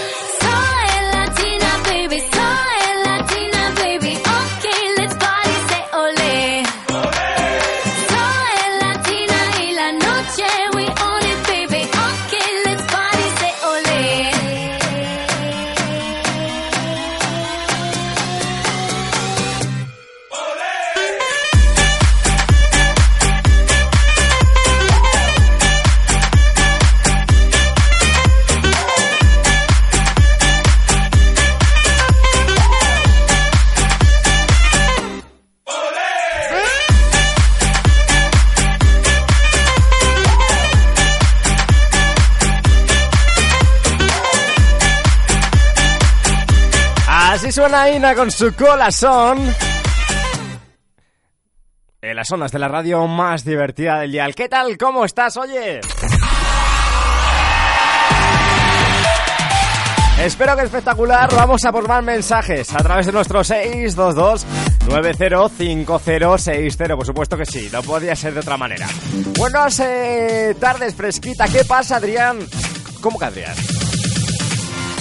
Suena 47.56 47.90
Ina 47.90 48.14
con 48.14 48.30
su 48.30 48.54
corazón. 48.54 49.38
En 52.02 52.14
las 52.14 52.30
ondas 52.30 52.52
de 52.52 52.58
la 52.58 52.68
radio 52.68 53.06
más 53.06 53.46
divertida 53.46 54.00
del 54.00 54.12
día. 54.12 54.26
¿Qué 54.36 54.46
tal? 54.46 54.76
¿Cómo 54.76 55.06
estás? 55.06 55.38
Oye. 55.38 55.80
Espero 60.22 60.54
que 60.54 60.64
espectacular. 60.64 61.34
Vamos 61.34 61.64
a 61.64 61.72
por 61.72 61.88
más 61.88 62.04
mensajes 62.04 62.74
a 62.74 62.78
través 62.78 63.06
de 63.06 63.12
nuestro 63.12 63.42
622 63.42 64.44
905060. 64.90 66.94
Por 66.94 67.06
supuesto 67.06 67.38
que 67.38 67.46
sí, 67.46 67.70
no 67.72 67.82
podía 67.82 68.14
ser 68.14 68.34
de 68.34 68.40
otra 68.40 68.58
manera. 68.58 68.86
Buenas 69.38 69.80
eh, 69.80 70.54
tardes, 70.60 70.94
fresquita. 70.94 71.48
¿Qué 71.48 71.64
pasa, 71.64 71.96
Adrián? 71.96 72.36
¿Cómo 73.00 73.18
que? 73.18 73.26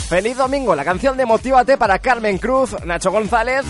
Feliz 0.08 0.38
domingo, 0.38 0.76
la 0.76 0.86
canción 0.86 1.18
de 1.18 1.26
Motívate 1.26 1.78
para 1.78 1.98
Carmen 1.98 2.38
Cruz, 2.38 2.76
Nacho 2.86 3.10
González. 3.12 3.66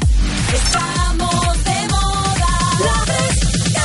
Estamos 0.54 1.64
de 1.64 1.88
moda. 1.88 2.48
La 2.84 2.94
fresca. 3.06 3.82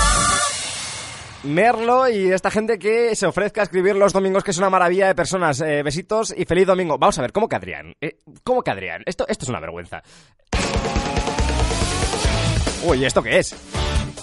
Merlo 1.45 2.09
y 2.09 2.33
esta 2.33 2.51
gente 2.51 2.77
que 2.81 3.15
se 3.15 3.27
ofrezca 3.27 3.61
a 3.61 3.65
escribir 3.65 3.95
los 3.95 4.13
domingos, 4.13 4.43
que 4.43 4.51
es 4.51 4.59
una 4.59 4.69
maravilla 4.69 5.07
de 5.07 5.15
personas. 5.15 5.61
Eh, 5.61 5.85
besitos 5.85 6.35
y 6.37 6.45
feliz 6.45 6.67
domingo. 6.67 6.99
Vamos 6.99 7.17
a 7.19 7.23
ver, 7.23 7.33
¿cómo 7.33 7.49
que 7.49 7.55
Adrián? 7.55 7.95
Eh, 8.01 8.19
¿Cómo 8.43 8.63
que 8.63 8.73
Adrián? 8.73 9.03
Esto, 9.07 9.27
esto 9.29 9.45
es 9.45 9.49
una 9.49 9.61
vergüenza. 9.61 10.03
Uy, 12.83 13.05
¿esto 13.05 13.23
qué 13.23 13.39
es? 13.39 13.55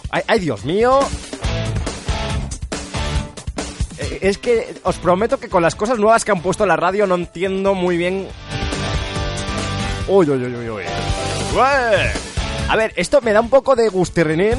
Ay, 0.10 0.24
ay, 0.28 0.40
Dios 0.40 0.66
mío. 0.66 1.00
Es 4.22 4.38
que 4.38 4.76
os 4.84 4.98
prometo 4.98 5.40
que 5.40 5.50
con 5.50 5.62
las 5.62 5.76
cosas 5.76 5.98
nuevas 6.00 6.26
que 6.26 6.32
han 6.32 6.42
puesto 6.42 6.64
en 6.64 6.70
la 6.70 6.76
radio 6.76 7.06
no 7.08 7.16
entiendo 7.16 7.74
muy 7.74 7.98
bien. 7.98 8.28
Uy, 10.08 10.30
uy, 10.30 10.44
uy, 10.44 10.56
uy, 10.56 10.70
uy. 10.70 10.84
A 12.70 12.76
ver, 12.76 12.94
esto 12.96 13.22
me 13.22 13.34
da 13.34 13.42
un 13.42 13.50
poco 13.50 13.76
de 13.76 13.90
gustirrinín, 13.90 14.56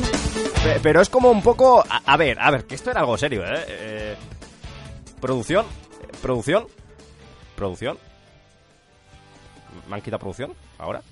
pe- 0.62 0.80
pero 0.82 1.00
es 1.00 1.08
como 1.08 1.30
un 1.30 1.42
poco... 1.42 1.84
A, 1.88 2.02
a 2.12 2.16
ver, 2.16 2.38
a 2.40 2.50
ver, 2.50 2.64
que 2.64 2.74
esto 2.74 2.90
era 2.90 3.00
algo 3.00 3.16
serio, 3.18 3.44
¿eh? 3.44 3.64
Eh, 3.68 4.16
¿Producción? 5.20 5.66
¿Producción? 6.22 6.66
¿Producción? 7.56 7.98
¿Me 9.88 9.96
han 9.96 10.00
quitado 10.02 10.20
producción? 10.20 10.52
¿Ahora? 10.78 11.02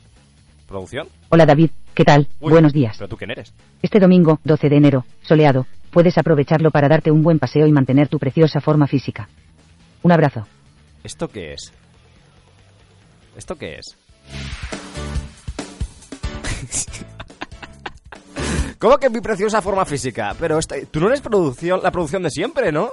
¿Producción? 0.68 1.08
Hola 1.28 1.46
David, 1.46 1.70
¿qué 1.94 2.04
tal? 2.04 2.28
Uy, 2.40 2.50
Buenos 2.52 2.72
días. 2.72 2.96
¿Pero 2.98 3.08
tú 3.08 3.16
quién 3.16 3.30
eres? 3.30 3.52
Este 3.82 4.00
domingo, 4.00 4.40
12 4.44 4.68
de 4.68 4.76
enero, 4.76 5.04
soleado, 5.22 5.66
puedes 5.96 6.18
aprovecharlo 6.18 6.70
para 6.70 6.90
darte 6.90 7.10
un 7.10 7.22
buen 7.22 7.38
paseo 7.38 7.66
y 7.66 7.72
mantener 7.72 8.08
tu 8.08 8.18
preciosa 8.18 8.60
forma 8.60 8.86
física. 8.86 9.30
Un 10.02 10.12
abrazo. 10.12 10.46
¿Esto 11.02 11.26
qué 11.26 11.54
es? 11.54 11.72
¿Esto 13.34 13.56
qué 13.56 13.76
es? 13.78 13.96
¿Cómo 18.78 18.98
que 18.98 19.08
mi 19.08 19.22
preciosa 19.22 19.62
forma 19.62 19.86
física? 19.86 20.36
Pero 20.38 20.58
esta- 20.58 20.76
tú 20.90 21.00
no 21.00 21.06
eres 21.08 21.22
producción, 21.22 21.80
la 21.82 21.90
producción 21.90 22.22
de 22.24 22.30
siempre, 22.30 22.70
¿no? 22.70 22.90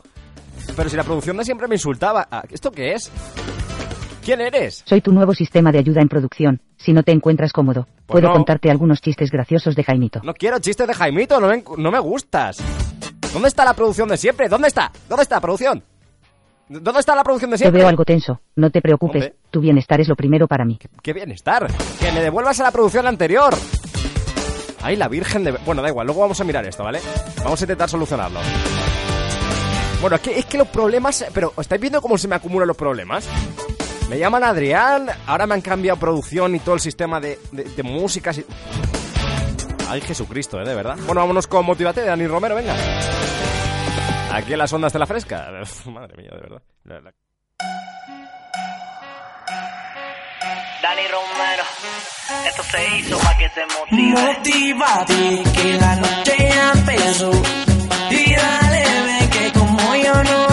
Pero 0.74 0.88
si 0.88 0.96
la 0.96 1.04
producción 1.04 1.36
de 1.36 1.44
siempre 1.44 1.68
me 1.68 1.76
insultaba. 1.76 2.26
Ah, 2.32 2.44
¿Esto 2.50 2.72
qué 2.72 2.94
es? 2.94 3.12
¿Quién 4.24 4.40
eres? 4.40 4.82
Soy 4.86 5.02
tu 5.02 5.12
nuevo 5.12 5.34
sistema 5.34 5.74
de 5.74 5.80
ayuda 5.80 6.00
en 6.02 6.08
producción. 6.08 6.62
Si 6.78 6.94
no 6.94 7.04
te 7.04 7.12
encuentras 7.12 7.52
cómodo, 7.52 7.86
Pues 8.06 8.22
puedo 8.22 8.30
no. 8.30 8.34
contarte 8.34 8.72
algunos 8.72 9.02
chistes 9.02 9.30
graciosos 9.30 9.76
de 9.76 9.84
Jaimito. 9.84 10.22
No 10.24 10.34
quiero 10.34 10.60
chistes 10.60 10.88
de 10.88 10.94
Jaimito, 10.94 11.42
no 11.42 11.50
me, 11.50 11.62
no 11.78 11.92
me 11.92 12.00
gustas. 12.00 12.64
¿Dónde 13.34 13.48
está 13.48 13.66
la 13.66 13.74
producción 13.74 14.08
de 14.10 14.18
siempre? 14.18 14.48
¿Dónde 14.48 14.68
está? 14.68 14.92
¿Dónde 15.10 15.24
está, 15.24 15.42
producción? 15.42 15.84
¿Dónde 16.70 17.00
está 17.00 17.16
la 17.16 17.24
producción 17.24 17.52
de 17.52 17.56
Te 17.56 17.64
siempre? 17.64 17.80
veo 17.82 17.90
algo 17.90 18.06
tenso. 18.06 18.40
No 18.56 18.70
te 18.70 18.82
preocupes, 18.82 19.24
Hombre. 19.24 19.36
tu 19.52 19.60
bienestar 19.60 20.00
es 20.02 20.08
lo 20.08 20.16
primero 20.16 20.48
para 20.48 20.64
mí. 20.66 20.80
¡Qué 21.02 21.14
bienestar! 21.14 21.68
¡Que 22.00 22.12
me 22.12 22.22
devuelvas 22.22 22.60
a 22.60 22.64
la 22.64 22.72
producción 22.72 23.06
anterior! 23.08 23.54
¡Ay, 24.82 24.96
la 24.96 25.08
virgen 25.08 25.44
de... 25.44 25.52
Bueno, 25.66 25.82
da 25.82 25.90
igual, 25.90 26.06
luego 26.08 26.22
vamos 26.22 26.40
a 26.40 26.44
mirar 26.44 26.66
esto, 26.66 26.84
¿vale? 26.84 27.00
Vamos 27.44 27.60
a 27.62 27.64
intentar 27.64 27.90
solucionarlo. 27.90 28.40
Bueno, 30.02 30.16
es 30.18 30.22
que, 30.22 30.38
es 30.40 30.46
que 30.46 30.58
los 30.58 30.68
problemas... 30.68 31.26
Pero, 31.34 31.54
¿estáis 31.58 31.80
viendo 31.82 32.02
cómo 32.02 32.18
se 32.18 32.28
me 32.28 32.36
acumulan 32.36 32.68
los 32.68 32.78
problemas? 32.78 33.26
Me 34.10 34.20
llaman 34.20 34.44
Adrián, 34.44 35.08
ahora 35.26 35.48
me 35.48 35.54
han 35.56 35.62
cambiado 35.62 35.98
producción 36.00 36.56
y 36.56 36.60
todo 36.60 36.76
el 36.76 36.82
sistema 36.82 37.20
de, 37.20 37.40
de, 37.52 37.64
de 37.64 37.84
músicas 37.84 38.38
y... 38.38 38.46
Ay, 39.90 40.02
Jesucristo, 40.02 40.60
¿eh? 40.62 40.66
De 40.66 40.74
verdad. 40.76 40.96
Bueno, 41.06 41.22
vámonos 41.22 41.48
con 41.48 41.66
Motívate 41.66 42.02
de 42.02 42.08
Dani 42.08 42.28
Romero, 42.28 42.56
venga. 42.56 42.76
Aquí 44.32 44.54
en 44.54 44.60
las 44.60 44.74
ondas 44.74 44.92
de 44.94 45.00
la 45.00 45.06
fresca. 45.06 45.48
Madre 45.86 46.18
mía, 46.18 46.32
de 46.34 46.40
verdad. 46.42 46.62
La- 46.86 47.00
la- 47.02 47.14
Dani 50.82 51.02
Romero, 51.08 51.64
esto 52.48 52.64
se 52.64 52.98
hizo 52.98 53.18
para 53.20 53.38
que 53.38 53.50
te 53.50 53.62
motive. 53.66 54.22
Motívate 54.22 55.44
que 55.56 55.74
la 55.80 55.96
noche 55.96 56.36
ya 56.40 56.72
empezó. 56.74 57.32
Y 58.10 58.36
dale, 58.36 58.84
ve 59.06 59.30
que 59.30 59.52
como 59.60 59.96
yo 59.96 60.14
no 60.24 60.48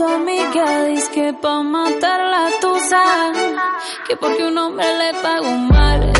su 0.00 0.06
amiga. 0.06 0.84
Dice 0.84 1.10
que 1.12 1.32
pa' 1.34 1.62
matar 1.62 2.20
la 2.34 2.44
tusa. 2.58 3.02
Que 4.06 4.16
porque 4.16 4.44
un 4.44 4.56
hombre 4.56 4.86
le 4.96 5.12
pagó 5.20 5.52
mal. 5.74 6.19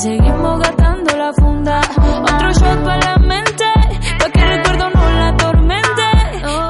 seguimos 0.00 0.58
gastando 0.60 1.14
la 1.14 1.32
funda. 1.34 1.80
Otro 2.22 2.50
shot 2.52 2.84
para 2.84 2.98
la 2.98 3.16
mente, 3.18 3.64
pa' 4.18 4.30
que 4.30 4.40
el 4.40 4.48
recuerdo 4.56 4.90
no 4.90 5.10
la 5.18 5.28
atormente. 5.28 6.06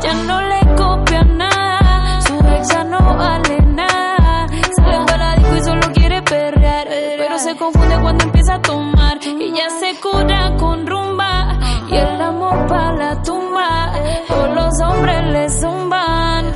Ya 0.03 0.15
no 0.27 0.41
le 0.43 0.61
copia 0.75 1.23
nada, 1.23 2.21
su 2.23 2.35
ex 2.35 2.69
ya 2.69 2.85
no 2.85 2.99
vale 2.99 3.63
nada. 3.67 4.47
Sale 4.75 5.05
para 5.07 5.17
la 5.19 5.35
disco 5.37 5.57
y 5.57 5.63
solo 5.63 5.93
quiere 5.93 6.23
perrear, 6.23 6.89
pero 7.19 7.39
se 7.39 7.57
confunde 7.57 8.01
cuando 8.01 8.25
empieza 8.25 8.55
a 8.55 8.63
tomar. 8.63 9.19
Y 9.23 9.53
ya 9.53 9.71
se 9.79 10.01
cura 10.01 10.57
con 10.59 10.87
rumba 10.87 11.59
y 11.89 11.97
el 11.97 12.21
amor 12.21 12.67
para 12.67 12.93
la 12.95 13.23
tumba. 13.23 13.93
Todos 14.27 14.55
los 14.57 14.81
hombres 14.81 15.23
le 15.35 15.49
zumban, 15.51 16.53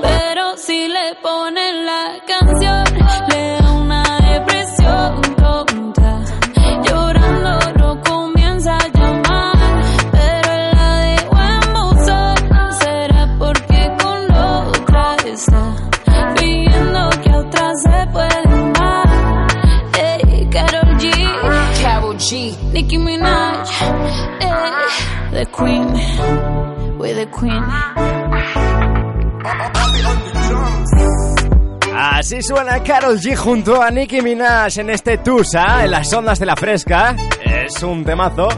pero 0.00 0.56
si 0.56 0.88
le 0.88 1.16
ponen 1.22 1.84
la 1.84 2.02
canción, 2.26 2.77
the 25.38 25.46
Queen, 25.52 25.86
we're 26.98 27.14
the 27.14 27.26
Queen. 27.30 27.62
Así 31.94 32.42
suena 32.42 32.82
Carol 32.82 33.18
G 33.18 33.36
junto 33.36 33.80
a 33.80 33.90
Nicki 33.90 34.20
Minaj 34.20 34.78
en 34.78 34.90
este 34.90 35.18
Tusa, 35.18 35.84
en 35.84 35.90
las 35.92 36.12
ondas 36.12 36.38
de 36.38 36.46
la 36.46 36.56
fresca. 36.56 37.14
Es 37.44 37.82
un 37.82 38.04
temazo. 38.04 38.48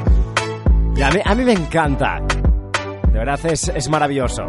Y 0.96 1.02
a 1.02 1.10
mí, 1.10 1.20
a 1.24 1.34
mí 1.34 1.44
me 1.44 1.52
encanta. 1.52 2.20
De 3.12 3.18
verdad 3.18 3.38
es, 3.46 3.68
es 3.68 3.88
maravilloso. 3.88 4.42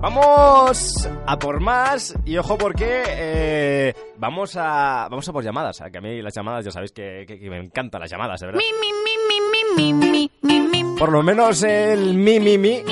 Vamos 0.00 1.08
a 1.26 1.38
por 1.38 1.60
más 1.60 2.14
y 2.24 2.36
ojo 2.36 2.56
porque 2.58 3.02
eh, 3.08 3.94
vamos 4.18 4.54
a 4.56 5.08
vamos 5.10 5.26
a 5.28 5.32
por 5.32 5.42
llamadas. 5.42 5.82
Que 5.90 5.98
a 5.98 6.00
mí 6.00 6.20
las 6.22 6.34
llamadas 6.34 6.64
ya 6.64 6.70
sabéis 6.70 6.92
que, 6.92 7.24
que- 7.26 7.38
que 7.38 7.50
me 7.50 7.58
encantan 7.58 8.00
las 8.02 8.10
llamadas, 8.10 8.38
de 8.40 8.46
verdad. 8.46 8.60
Mi, 8.60 8.66
mi, 8.80 9.92
mi, 9.92 9.92
mi, 9.92 10.30
mi. 10.42 10.65
Por 10.98 11.12
lo 11.12 11.22
menos 11.22 11.62
el 11.62 12.14
mi, 12.14 12.40
mi, 12.40 12.58
mi 12.58 12.82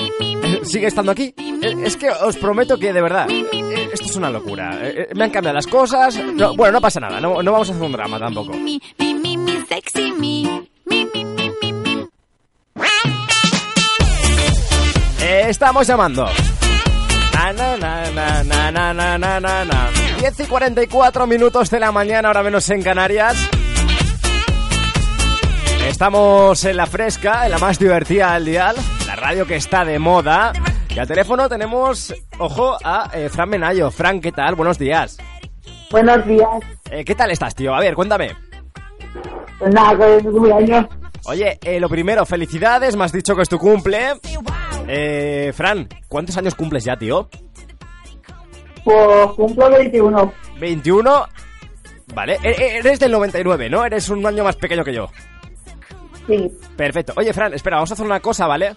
sigue 0.64 0.86
estando 0.86 1.12
aquí. 1.12 1.34
Eh, 1.38 1.74
es 1.84 1.96
que 1.96 2.10
os 2.10 2.36
prometo 2.36 2.78
que 2.78 2.92
de 2.92 3.00
verdad, 3.00 3.28
eh, 3.30 3.88
esto 3.92 4.06
es 4.06 4.16
una 4.16 4.30
locura. 4.30 4.78
Eh, 4.82 5.08
me 5.14 5.24
han 5.24 5.30
cambiado 5.30 5.54
las 5.54 5.66
cosas. 5.66 6.18
Bueno, 6.56 6.72
no 6.72 6.80
pasa 6.80 7.00
nada, 7.00 7.20
no, 7.20 7.42
no 7.42 7.52
vamos 7.52 7.70
a 7.70 7.72
hacer 7.72 7.84
un 7.84 7.92
drama 7.92 8.18
tampoco. 8.18 8.52
Estamos 15.20 15.86
llamando. 15.86 16.28
Na, 17.34 17.52
na, 17.52 17.76
na, 19.38 19.90
10 20.18 20.40
y 20.40 20.44
44 20.44 21.26
minutos 21.26 21.70
de 21.70 21.80
la 21.80 21.92
mañana, 21.92 22.28
ahora 22.28 22.42
menos 22.42 22.68
en 22.70 22.82
Canarias. 22.82 23.36
Estamos 25.86 26.64
en 26.64 26.76
la 26.76 26.86
fresca, 26.86 27.44
en 27.44 27.52
la 27.52 27.58
más 27.58 27.78
divertida 27.78 28.34
del 28.34 28.46
dial, 28.46 28.76
la 29.06 29.16
radio 29.16 29.46
que 29.46 29.56
está 29.56 29.84
de 29.84 29.98
moda. 29.98 30.52
Y 30.88 30.98
al 30.98 31.06
teléfono 31.06 31.48
tenemos, 31.48 32.14
ojo, 32.38 32.76
a 32.82 33.10
eh, 33.14 33.28
Fran 33.28 33.48
Menayo. 33.50 33.90
Fran, 33.90 34.20
¿qué 34.20 34.32
tal? 34.32 34.54
Buenos 34.54 34.78
días. 34.78 35.18
Buenos 35.90 36.24
días. 36.26 36.48
Eh, 36.90 37.04
¿Qué 37.04 37.14
tal 37.14 37.30
estás, 37.30 37.54
tío? 37.54 37.74
A 37.74 37.80
ver, 37.80 37.94
cuéntame. 37.94 38.32
Pues 39.58 39.72
nada, 39.74 39.96
que 39.96 40.16
es 40.16 40.24
mi 40.24 40.32
cumpleaños. 40.32 40.86
Oye, 41.26 41.58
eh, 41.62 41.80
lo 41.80 41.88
primero, 41.88 42.26
felicidades, 42.26 42.96
me 42.96 43.04
has 43.04 43.12
dicho 43.12 43.34
que 43.36 43.42
es 43.42 43.48
tu 43.48 43.58
cumple. 43.58 44.14
Eh, 44.88 45.52
Fran, 45.54 45.88
¿cuántos 46.08 46.36
años 46.36 46.54
cumples 46.54 46.84
ya, 46.84 46.96
tío? 46.96 47.28
Pues 48.84 49.26
cumplo 49.36 49.70
21. 49.70 50.32
21. 50.58 51.26
Vale, 52.14 52.38
e- 52.42 52.50
e- 52.50 52.76
eres 52.78 53.00
del 53.00 53.12
99, 53.12 53.70
¿no? 53.70 53.84
Eres 53.84 54.08
un 54.10 54.24
año 54.26 54.44
más 54.44 54.56
pequeño 54.56 54.84
que 54.84 54.92
yo. 54.92 55.08
Sí. 56.26 56.50
Perfecto. 56.76 57.12
Oye, 57.16 57.32
Fran, 57.32 57.52
espera, 57.54 57.76
vamos 57.76 57.90
a 57.90 57.94
hacer 57.94 58.06
una 58.06 58.20
cosa, 58.20 58.46
¿vale? 58.46 58.72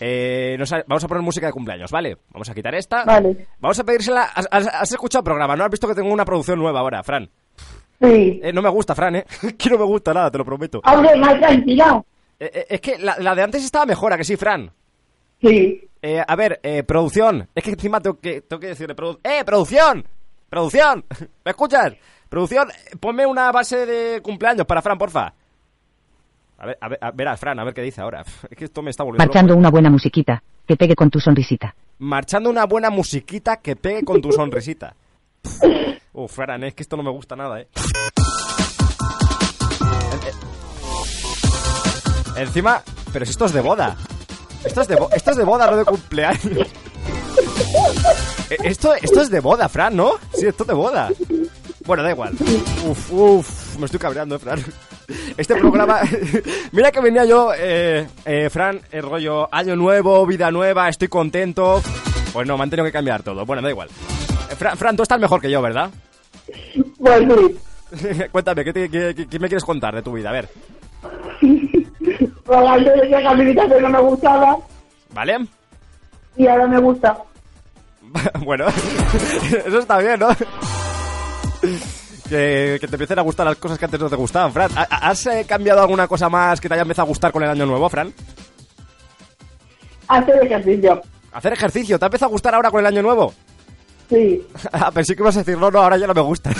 Eh, 0.00 0.56
nos 0.58 0.72
ha- 0.72 0.84
vamos 0.86 1.04
a 1.04 1.08
poner 1.08 1.22
música 1.22 1.46
de 1.46 1.52
cumpleaños, 1.52 1.90
¿vale? 1.90 2.16
Vamos 2.30 2.48
a 2.48 2.54
quitar 2.54 2.74
esta. 2.74 3.04
Vale. 3.04 3.46
Vamos 3.60 3.78
a 3.78 3.84
pedírsela. 3.84 4.22
¿Has, 4.34 4.48
has- 4.50 4.66
has 4.68 4.92
escuchado 4.92 5.20
el 5.20 5.24
programa? 5.24 5.56
¿No 5.56 5.64
has 5.64 5.70
visto 5.70 5.88
que 5.88 5.94
tengo 5.94 6.12
una 6.12 6.24
producción 6.24 6.58
nueva 6.58 6.80
ahora, 6.80 7.02
Fran? 7.02 7.28
Sí. 8.00 8.40
Eh, 8.42 8.52
no 8.52 8.60
me 8.62 8.68
gusta, 8.68 8.94
Fran, 8.94 9.16
¿eh? 9.16 9.24
que 9.58 9.70
no 9.70 9.78
me 9.78 9.84
gusta 9.84 10.12
nada, 10.12 10.30
te 10.30 10.38
lo 10.38 10.44
prometo. 10.44 10.80
Hombre, 10.84 11.16
más 11.16 11.38
tranquila. 11.38 12.02
Eh, 12.38 12.50
eh, 12.52 12.66
es 12.70 12.80
que 12.80 12.98
la, 12.98 13.16
la 13.18 13.34
de 13.34 13.42
antes 13.42 13.64
estaba 13.64 13.86
mejor, 13.86 14.12
¿a 14.12 14.16
que 14.18 14.24
sí, 14.24 14.36
Fran? 14.36 14.70
Sí. 15.40 15.80
Eh, 16.02 16.22
a 16.26 16.36
ver, 16.36 16.60
eh, 16.62 16.82
producción. 16.82 17.48
Es 17.54 17.64
que 17.64 17.70
encima 17.70 18.00
tengo 18.00 18.20
que, 18.20 18.42
tengo 18.42 18.60
que 18.60 18.68
decirle... 18.68 18.94
produ- 18.94 19.18
¡Eh, 19.24 19.44
producción! 19.44 20.04
¡Producción! 20.50 21.04
¿Me 21.44 21.50
escuchas? 21.50 21.94
Producción, 22.28 22.68
ponme 23.00 23.24
una 23.24 23.50
base 23.52 23.86
de 23.86 24.20
cumpleaños 24.20 24.66
para 24.66 24.82
Fran, 24.82 24.98
porfa. 24.98 25.32
A 26.58 26.66
ver, 26.66 26.78
a 26.80 26.88
ver, 26.88 26.98
a 27.02 27.10
ver 27.10 27.28
a 27.28 27.36
Fran, 27.36 27.58
a 27.58 27.64
ver 27.64 27.74
qué 27.74 27.82
dice 27.82 28.00
ahora. 28.00 28.24
Es 28.50 28.56
que 28.56 28.64
esto 28.64 28.82
me 28.82 28.90
está 28.90 29.02
volviendo 29.02 29.24
Marchando 29.24 29.50
loco. 29.52 29.58
una 29.60 29.70
buena 29.70 29.90
musiquita, 29.90 30.42
que 30.66 30.76
pegue 30.76 30.94
con 30.94 31.10
tu 31.10 31.20
sonrisita. 31.20 31.74
Marchando 31.98 32.48
una 32.50 32.64
buena 32.66 32.90
musiquita 32.90 33.56
que 33.58 33.76
pegue 33.76 34.02
con 34.04 34.20
tu 34.22 34.32
sonrisita. 34.32 34.94
Uf, 36.12 36.32
Fran, 36.32 36.64
es 36.64 36.74
que 36.74 36.82
esto 36.82 36.96
no 36.96 37.02
me 37.02 37.10
gusta 37.10 37.36
nada, 37.36 37.60
eh. 37.60 37.68
Encima, 42.36 42.82
pero 43.12 43.24
si 43.24 43.30
esto 43.32 43.46
es 43.46 43.52
de 43.52 43.60
boda. 43.60 43.96
Esto 44.64 44.80
es 44.82 44.88
de, 44.88 44.96
bo- 44.96 45.08
esto 45.14 45.30
es 45.30 45.36
de 45.36 45.44
boda, 45.44 45.70
no 45.70 45.76
de 45.76 45.84
cumpleaños. 45.84 46.68
Eh, 48.50 48.56
Esto, 48.64 48.94
esto 48.94 49.20
es 49.22 49.30
de 49.30 49.40
boda, 49.40 49.68
Fran, 49.68 49.96
¿no? 49.96 50.12
Sí, 50.34 50.46
esto 50.46 50.64
es 50.64 50.68
de 50.68 50.74
boda. 50.74 51.10
Bueno, 51.86 52.02
da 52.02 52.10
igual. 52.10 52.34
Uf, 52.88 53.12
uf, 53.12 53.65
me 53.78 53.86
estoy 53.86 54.00
cabreando, 54.00 54.36
eh, 54.36 54.38
Fran. 54.38 54.58
Este 55.36 55.54
programa... 55.56 56.00
Mira 56.72 56.90
que 56.90 57.00
venía 57.00 57.24
yo, 57.24 57.52
eh, 57.56 58.06
eh, 58.24 58.48
Fran, 58.50 58.80
el 58.90 59.02
rollo 59.02 59.48
año 59.54 59.76
nuevo, 59.76 60.24
vida 60.26 60.50
nueva, 60.50 60.88
estoy 60.88 61.08
contento. 61.08 61.82
Pues 62.32 62.46
no, 62.46 62.56
me 62.56 62.64
han 62.64 62.70
tenido 62.70 62.84
que 62.86 62.92
cambiar 62.92 63.22
todo. 63.22 63.44
Bueno, 63.46 63.62
da 63.62 63.70
igual. 63.70 63.88
Eh, 64.50 64.54
Fran, 64.56 64.76
Fran, 64.76 64.96
tú 64.96 65.02
estás 65.02 65.20
mejor 65.20 65.40
que 65.40 65.50
yo, 65.50 65.60
¿verdad? 65.62 65.90
Pues 66.98 67.24
sí. 68.00 68.20
Cuéntame, 68.32 68.64
¿qué, 68.64 68.72
te- 68.72 68.90
qué- 68.90 69.14
qué- 69.14 69.28
qué 69.28 69.38
me 69.38 69.48
quieres 69.48 69.64
contar 69.64 69.94
de 69.94 70.02
tu 70.02 70.12
vida? 70.12 70.30
A 70.30 70.32
ver, 70.32 70.48
Pues 71.40 72.58
antes 72.68 72.94
decía 73.00 73.18
que 73.20 73.26
a 73.28 73.34
mi 73.34 73.42
habitación 73.42 73.82
no 73.82 73.88
me 73.90 74.00
gustaba 74.00 74.56
¿vale? 75.12 75.38
y 76.36 76.46
ahora 76.46 76.66
me 76.66 76.78
gusta. 76.78 77.16
bueno, 78.44 78.66
eso 79.66 79.78
está 79.78 79.98
bien, 79.98 80.18
¿no? 80.20 80.28
Que, 82.28 82.78
que 82.80 82.88
te 82.88 82.94
empiecen 82.96 83.18
a 83.18 83.22
gustar 83.22 83.46
las 83.46 83.56
cosas 83.56 83.78
que 83.78 83.84
antes 83.84 84.00
no 84.00 84.08
te 84.10 84.16
gustaban, 84.16 84.52
Fran. 84.52 84.70
¿Ha- 84.76 85.08
¿Has 85.10 85.26
eh, 85.26 85.44
cambiado 85.48 85.80
alguna 85.80 86.08
cosa 86.08 86.28
más 86.28 86.60
que 86.60 86.68
te 86.68 86.74
haya 86.74 86.82
empezado 86.82 87.06
a 87.06 87.08
gustar 87.08 87.30
con 87.32 87.42
el 87.44 87.50
año 87.50 87.66
nuevo, 87.66 87.88
Fran? 87.88 88.12
Hacer 90.08 90.44
ejercicio. 90.44 91.02
Hacer 91.32 91.52
ejercicio, 91.52 91.98
¿te 91.98 92.04
ha 92.04 92.08
empezado 92.08 92.30
a 92.30 92.32
gustar 92.32 92.54
ahora 92.54 92.70
con 92.70 92.80
el 92.80 92.86
año 92.86 93.02
nuevo? 93.02 93.32
Sí. 94.08 94.44
Ah, 94.72 94.90
pensé 94.90 95.14
que 95.16 95.22
ibas 95.22 95.36
a 95.36 95.40
decir, 95.40 95.56
no, 95.58 95.70
no, 95.70 95.80
ahora 95.80 95.96
ya 95.96 96.06
no 96.06 96.14
me 96.14 96.20
gusta. 96.20 96.50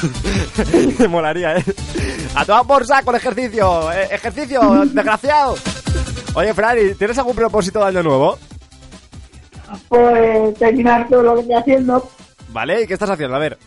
me 0.99 1.09
molaría, 1.09 1.57
¿eh? 1.59 1.65
A 2.35 2.45
toda 2.45 2.63
por 2.65 2.87
saco 2.87 3.11
el 3.11 3.17
ejercicio. 3.17 3.93
eh, 3.93 4.09
ejercicio, 4.13 4.61
desgraciado. 4.87 5.57
Oye, 6.35 6.53
Fran, 6.55 6.77
¿y 6.79 6.95
¿tienes 6.95 7.17
algún 7.19 7.35
propósito 7.37 7.79
de 7.81 7.87
año 7.87 8.03
nuevo? 8.03 8.39
Pues 9.89 10.55
terminar 10.59 11.09
todo 11.09 11.23
lo 11.23 11.35
que 11.35 11.41
estoy 11.43 11.57
haciendo. 11.57 12.09
¿Vale? 12.51 12.83
¿Y 12.83 12.87
qué 12.87 12.95
estás 12.95 13.11
haciendo? 13.11 13.37
A 13.37 13.41
ver, 13.41 13.59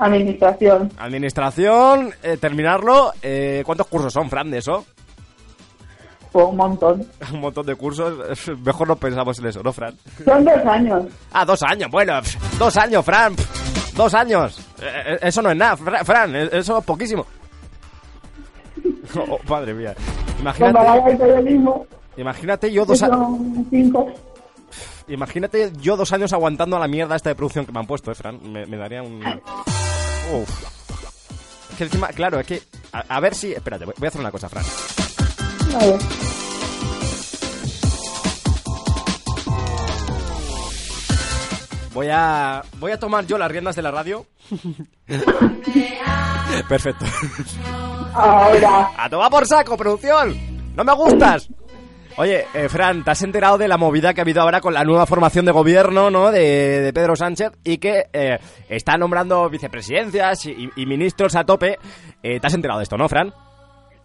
Administración. 0.00 0.90
administración, 0.98 2.12
eh, 2.22 2.36
terminarlo. 2.38 3.12
eh, 3.22 3.62
¿Cuántos 3.66 3.86
cursos 3.86 4.12
son, 4.12 4.28
Fran, 4.30 4.50
de 4.50 4.58
eso? 4.58 4.84
Pues 6.32 6.46
un 6.46 6.56
montón. 6.56 7.06
Un 7.32 7.40
montón 7.40 7.66
de 7.66 7.74
cursos. 7.74 8.14
Mejor 8.64 8.86
no 8.88 8.96
pensamos 8.96 9.38
en 9.40 9.46
eso, 9.46 9.62
¿no, 9.62 9.72
Fran? 9.72 9.94
Son 10.24 10.44
dos 10.44 10.64
años. 10.66 11.04
Ah, 11.32 11.44
dos 11.44 11.62
años, 11.64 11.90
bueno, 11.90 12.20
dos 12.58 12.76
años, 12.76 13.04
Fran. 13.04 13.34
Dos 13.96 14.14
años. 14.14 14.58
Eh, 14.80 14.84
eh, 15.14 15.18
eso 15.22 15.42
no 15.42 15.50
es 15.50 15.56
nada, 15.56 15.76
Fra- 15.76 16.04
Fran, 16.04 16.34
eso 16.36 16.78
es 16.78 16.84
poquísimo. 16.84 17.26
Oh, 19.16 19.38
madre 19.48 19.74
mía. 19.74 19.92
Imagínate, 20.38 20.78
imagínate 22.16 22.72
yo 22.72 22.84
dos 22.86 23.02
a- 23.02 23.08
son 23.08 23.66
cinco. 23.68 24.06
Imagínate 25.08 25.72
yo 25.80 25.96
dos 25.96 26.12
años 26.12 26.32
aguantando 26.32 26.76
a 26.76 26.78
la 26.78 26.86
mierda 26.86 27.16
esta 27.16 27.30
de 27.30 27.34
producción 27.34 27.66
que 27.66 27.72
me 27.72 27.80
han 27.80 27.86
puesto, 27.88 28.12
eh, 28.12 28.14
Fran. 28.14 28.38
Me, 28.52 28.66
me 28.66 28.76
daría 28.76 29.02
un. 29.02 29.20
Uf. 30.32 31.70
Es 31.70 31.76
que 31.76 31.84
encima, 31.84 32.08
claro, 32.08 32.40
es 32.40 32.46
que. 32.46 32.62
A, 32.92 33.00
a 33.16 33.20
ver 33.20 33.34
si. 33.34 33.52
Espérate, 33.52 33.84
voy 33.84 33.94
voy 33.98 34.06
a 34.06 34.08
hacer 34.08 34.20
una 34.20 34.30
cosa, 34.30 34.48
Fran. 34.48 34.64
Vale. 35.72 35.98
Voy 41.92 42.08
a. 42.10 42.62
Voy 42.78 42.92
a 42.92 42.98
tomar 42.98 43.26
yo 43.26 43.36
las 43.36 43.50
riendas 43.50 43.76
de 43.76 43.82
la 43.82 43.90
radio. 43.90 44.26
Perfecto. 46.68 47.04
Ahora. 48.14 48.90
¡A 48.96 49.08
tomar 49.08 49.30
por 49.30 49.46
saco, 49.46 49.76
producción! 49.76 50.74
¡No 50.74 50.84
me 50.84 50.92
gustas! 50.94 51.48
Oye, 52.20 52.44
eh, 52.52 52.68
Fran, 52.68 53.02
¿te 53.02 53.12
has 53.12 53.22
enterado 53.22 53.56
de 53.56 53.66
la 53.66 53.78
movida 53.78 54.12
que 54.12 54.20
ha 54.20 54.24
habido 54.24 54.42
ahora 54.42 54.60
con 54.60 54.74
la 54.74 54.84
nueva 54.84 55.06
formación 55.06 55.46
de 55.46 55.52
gobierno, 55.52 56.10
¿no? 56.10 56.30
De, 56.30 56.82
de 56.82 56.92
Pedro 56.92 57.16
Sánchez 57.16 57.52
y 57.64 57.78
que 57.78 58.10
eh, 58.12 58.38
está 58.68 58.98
nombrando 58.98 59.48
vicepresidencias 59.48 60.44
y, 60.44 60.68
y 60.76 60.84
ministros 60.84 61.34
a 61.34 61.44
tope. 61.44 61.78
Eh, 62.22 62.38
¿Te 62.38 62.46
has 62.46 62.52
enterado 62.52 62.78
de 62.78 62.82
esto, 62.82 62.98
no, 62.98 63.08
Fran? 63.08 63.32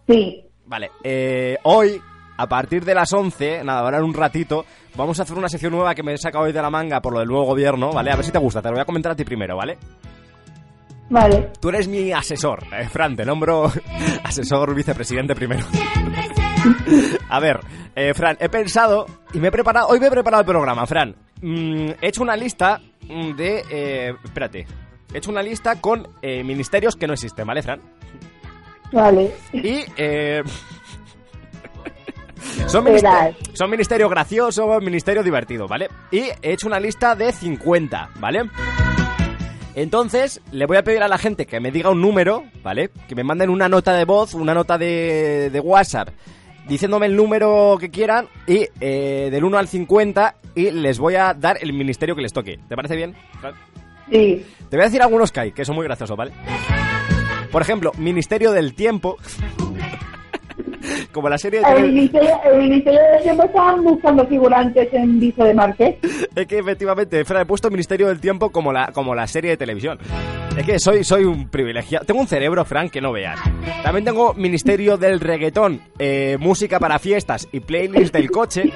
Sí. 0.08 0.42
Vale, 0.64 0.92
eh, 1.04 1.58
hoy, 1.64 2.00
a 2.38 2.46
partir 2.46 2.86
de 2.86 2.94
las 2.94 3.12
11, 3.12 3.62
nada, 3.64 3.80
ahora 3.80 3.98
en 3.98 4.04
un 4.04 4.14
ratito, 4.14 4.64
vamos 4.96 5.20
a 5.20 5.24
hacer 5.24 5.36
una 5.36 5.50
sección 5.50 5.72
nueva 5.72 5.94
que 5.94 6.02
me 6.02 6.14
he 6.14 6.16
sacado 6.16 6.44
hoy 6.44 6.54
de 6.54 6.62
la 6.62 6.70
manga 6.70 7.02
por 7.02 7.12
lo 7.12 7.18
del 7.18 7.28
nuevo 7.28 7.44
gobierno, 7.44 7.92
¿vale? 7.92 8.12
A 8.12 8.16
ver 8.16 8.24
si 8.24 8.32
te 8.32 8.38
gusta, 8.38 8.62
te 8.62 8.68
lo 8.68 8.76
voy 8.76 8.80
a 8.80 8.86
comentar 8.86 9.12
a 9.12 9.14
ti 9.14 9.24
primero, 9.24 9.58
¿vale? 9.58 9.76
Vale. 11.10 11.52
Tú 11.60 11.68
eres 11.68 11.86
mi 11.86 12.12
asesor, 12.12 12.64
eh, 12.72 12.88
Fran, 12.88 13.14
te 13.14 13.26
nombro 13.26 13.70
asesor 14.24 14.74
vicepresidente 14.74 15.34
primero. 15.34 15.66
A 17.28 17.40
ver, 17.40 17.60
eh, 17.94 18.14
Fran, 18.14 18.36
he 18.40 18.48
pensado 18.48 19.06
y 19.32 19.38
me 19.38 19.48
he 19.48 19.52
preparado, 19.52 19.88
hoy 19.88 20.00
me 20.00 20.06
he 20.06 20.10
preparado 20.10 20.40
el 20.42 20.46
programa, 20.46 20.86
Fran. 20.86 21.14
Mm, 21.40 21.90
he 22.00 22.08
hecho 22.08 22.22
una 22.22 22.36
lista 22.36 22.80
mm, 23.08 23.32
de, 23.32 23.64
eh, 23.70 24.14
espérate, 24.24 24.66
he 25.12 25.18
hecho 25.18 25.30
una 25.30 25.42
lista 25.42 25.80
con 25.80 26.08
eh, 26.22 26.42
ministerios 26.42 26.96
que 26.96 27.06
no 27.06 27.12
existen, 27.14 27.46
¿vale, 27.46 27.62
Fran? 27.62 27.80
Vale. 28.92 29.34
Y, 29.52 29.84
son, 32.66 32.84
ministerios, 32.84 33.02
Verás. 33.02 33.36
son 33.52 33.70
ministerios 33.70 34.10
graciosos, 34.10 34.82
ministerios 34.82 35.24
divertidos, 35.24 35.68
¿vale? 35.68 35.88
Y 36.10 36.20
he 36.42 36.52
hecho 36.52 36.68
una 36.68 36.78
lista 36.80 37.14
de 37.16 37.32
50, 37.32 38.10
¿vale? 38.20 38.48
Entonces, 39.74 40.40
le 40.52 40.64
voy 40.64 40.78
a 40.78 40.82
pedir 40.82 41.02
a 41.02 41.08
la 41.08 41.18
gente 41.18 41.44
que 41.44 41.60
me 41.60 41.70
diga 41.70 41.90
un 41.90 42.00
número, 42.00 42.44
¿vale? 42.62 42.90
Que 43.08 43.14
me 43.14 43.24
manden 43.24 43.50
una 43.50 43.68
nota 43.68 43.92
de 43.92 44.06
voz, 44.06 44.32
una 44.32 44.54
nota 44.54 44.78
de, 44.78 45.50
de 45.52 45.60
WhatsApp, 45.60 46.08
diciéndome 46.68 47.06
el 47.06 47.16
número 47.16 47.76
que 47.78 47.90
quieran 47.90 48.28
y 48.46 48.66
eh, 48.80 49.28
del 49.30 49.44
1 49.44 49.58
al 49.58 49.68
50 49.68 50.34
y 50.54 50.70
les 50.70 50.98
voy 50.98 51.14
a 51.14 51.34
dar 51.34 51.58
el 51.60 51.72
ministerio 51.72 52.14
que 52.16 52.22
les 52.22 52.32
toque. 52.32 52.58
¿Te 52.68 52.76
parece 52.76 52.96
bien? 52.96 53.14
Sí. 54.10 54.44
Te 54.68 54.76
voy 54.76 54.82
a 54.82 54.86
decir 54.86 55.02
algunos 55.02 55.32
que 55.32 55.40
hay, 55.40 55.52
que 55.52 55.64
son 55.64 55.76
muy 55.76 55.84
graciosos, 55.84 56.16
¿vale? 56.16 56.32
Por 57.50 57.62
ejemplo, 57.62 57.92
Ministerio 57.98 58.52
del 58.52 58.74
Tiempo. 58.74 59.16
Como 61.12 61.28
la 61.28 61.38
serie 61.38 61.60
de 61.60 61.72
El 61.72 61.92
ministerio, 61.92 62.30
el 62.44 62.58
ministerio 62.58 63.00
de 63.00 63.22
tiempo 63.22 63.44
estaban 63.44 63.82
buscando 63.82 64.26
figurantes 64.26 64.88
en 64.92 65.18
Viso 65.18 65.42
de 65.44 65.54
Marqués. 65.54 65.96
Es 66.36 66.46
que 66.46 66.58
efectivamente, 66.58 67.24
Fran, 67.24 67.42
he 67.42 67.46
puesto 67.46 67.70
Ministerio 67.70 68.08
del 68.08 68.20
Tiempo 68.20 68.50
como 68.50 68.72
la, 68.72 68.92
como 68.92 69.14
la 69.14 69.26
serie 69.26 69.50
de 69.52 69.56
televisión. 69.56 69.98
Es 70.56 70.64
que 70.64 70.78
soy, 70.78 71.04
soy 71.04 71.24
un 71.24 71.48
privilegiado. 71.48 72.06
Tengo 72.06 72.20
un 72.20 72.26
cerebro, 72.26 72.64
Fran, 72.64 72.88
que 72.88 73.00
no 73.00 73.12
veas. 73.12 73.38
También 73.82 74.04
tengo 74.06 74.32
Ministerio 74.34 74.96
del 74.96 75.20
Reggaetón, 75.20 75.82
eh, 75.98 76.38
música 76.40 76.78
para 76.78 76.98
fiestas 76.98 77.46
y 77.52 77.60
playlist 77.60 78.14
del 78.14 78.30
coche. 78.30 78.72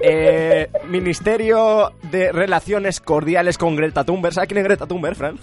Eh, 0.00 0.68
Ministerio 0.88 1.92
de 2.10 2.32
Relaciones 2.32 3.00
Cordiales 3.00 3.58
con 3.58 3.76
Greta 3.76 4.04
Thunberg. 4.04 4.34
¿Sabes 4.34 4.48
quién 4.48 4.58
es 4.58 4.64
Greta 4.64 4.86
Thunberg, 4.86 5.14
Fran? 5.14 5.38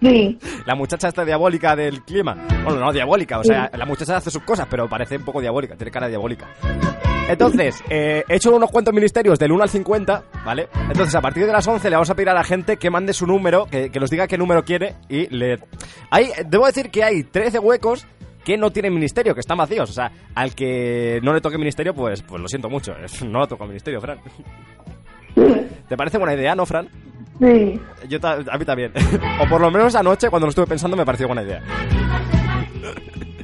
Sí. 0.00 0.38
La 0.66 0.74
muchacha 0.74 1.08
esta 1.08 1.24
diabólica 1.24 1.74
del 1.76 2.02
clima. 2.02 2.36
Bueno, 2.64 2.80
no 2.80 2.92
diabólica, 2.92 3.38
o 3.38 3.44
sea, 3.44 3.70
la 3.74 3.86
muchacha 3.86 4.16
hace 4.16 4.30
sus 4.30 4.42
cosas, 4.42 4.66
pero 4.70 4.88
parece 4.88 5.16
un 5.16 5.24
poco 5.24 5.40
diabólica, 5.40 5.76
tiene 5.76 5.90
cara 5.90 6.08
diabólica. 6.08 6.46
Entonces, 7.28 7.82
eh, 7.90 8.22
he 8.28 8.36
hecho 8.36 8.54
unos 8.54 8.70
cuantos 8.70 8.94
ministerios 8.94 9.38
del 9.38 9.52
1 9.52 9.62
al 9.62 9.68
50 9.68 10.24
¿vale? 10.44 10.68
Entonces, 10.88 11.14
a 11.14 11.20
partir 11.20 11.44
de 11.46 11.52
las 11.52 11.66
11 11.66 11.90
le 11.90 11.96
vamos 11.96 12.10
a 12.10 12.14
pedir 12.14 12.28
a 12.28 12.34
la 12.34 12.44
gente 12.44 12.76
que 12.76 12.88
mande 12.88 13.12
su 13.12 13.26
número, 13.26 13.66
que, 13.66 13.90
que 13.90 13.98
nos 13.98 14.10
diga 14.10 14.28
qué 14.28 14.38
número 14.38 14.64
quiere 14.64 14.94
y 15.08 15.26
le... 15.34 15.58
Hay, 16.10 16.30
debo 16.46 16.66
decir 16.66 16.90
que 16.90 17.02
hay 17.02 17.24
13 17.24 17.58
huecos 17.58 18.06
que 18.46 18.56
no 18.56 18.70
tienen 18.70 18.94
ministerio, 18.94 19.34
que 19.34 19.40
están 19.40 19.58
vacíos. 19.58 19.90
O 19.90 19.92
sea, 19.92 20.12
al 20.36 20.54
que 20.54 21.18
no 21.24 21.34
le 21.34 21.40
toque 21.40 21.58
ministerio, 21.58 21.92
pues, 21.92 22.22
pues 22.22 22.40
lo 22.40 22.46
siento 22.46 22.70
mucho. 22.70 22.94
No 23.26 23.40
lo 23.40 23.48
toco 23.48 23.64
al 23.64 23.70
ministerio, 23.70 24.00
Fran. 24.00 24.20
¿Te 25.88 25.96
parece 25.96 26.16
buena 26.16 26.34
idea, 26.34 26.54
no, 26.54 26.64
Fran? 26.64 26.88
Sí. 27.40 27.80
Yo 28.08 28.18
a 28.22 28.56
mí 28.56 28.64
también. 28.64 28.92
o 29.40 29.48
por 29.48 29.60
lo 29.60 29.68
menos 29.72 29.96
anoche, 29.96 30.30
cuando 30.30 30.46
lo 30.46 30.50
estuve 30.50 30.68
pensando, 30.68 30.96
me 30.96 31.04
pareció 31.04 31.26
buena 31.26 31.42
idea. 31.42 31.60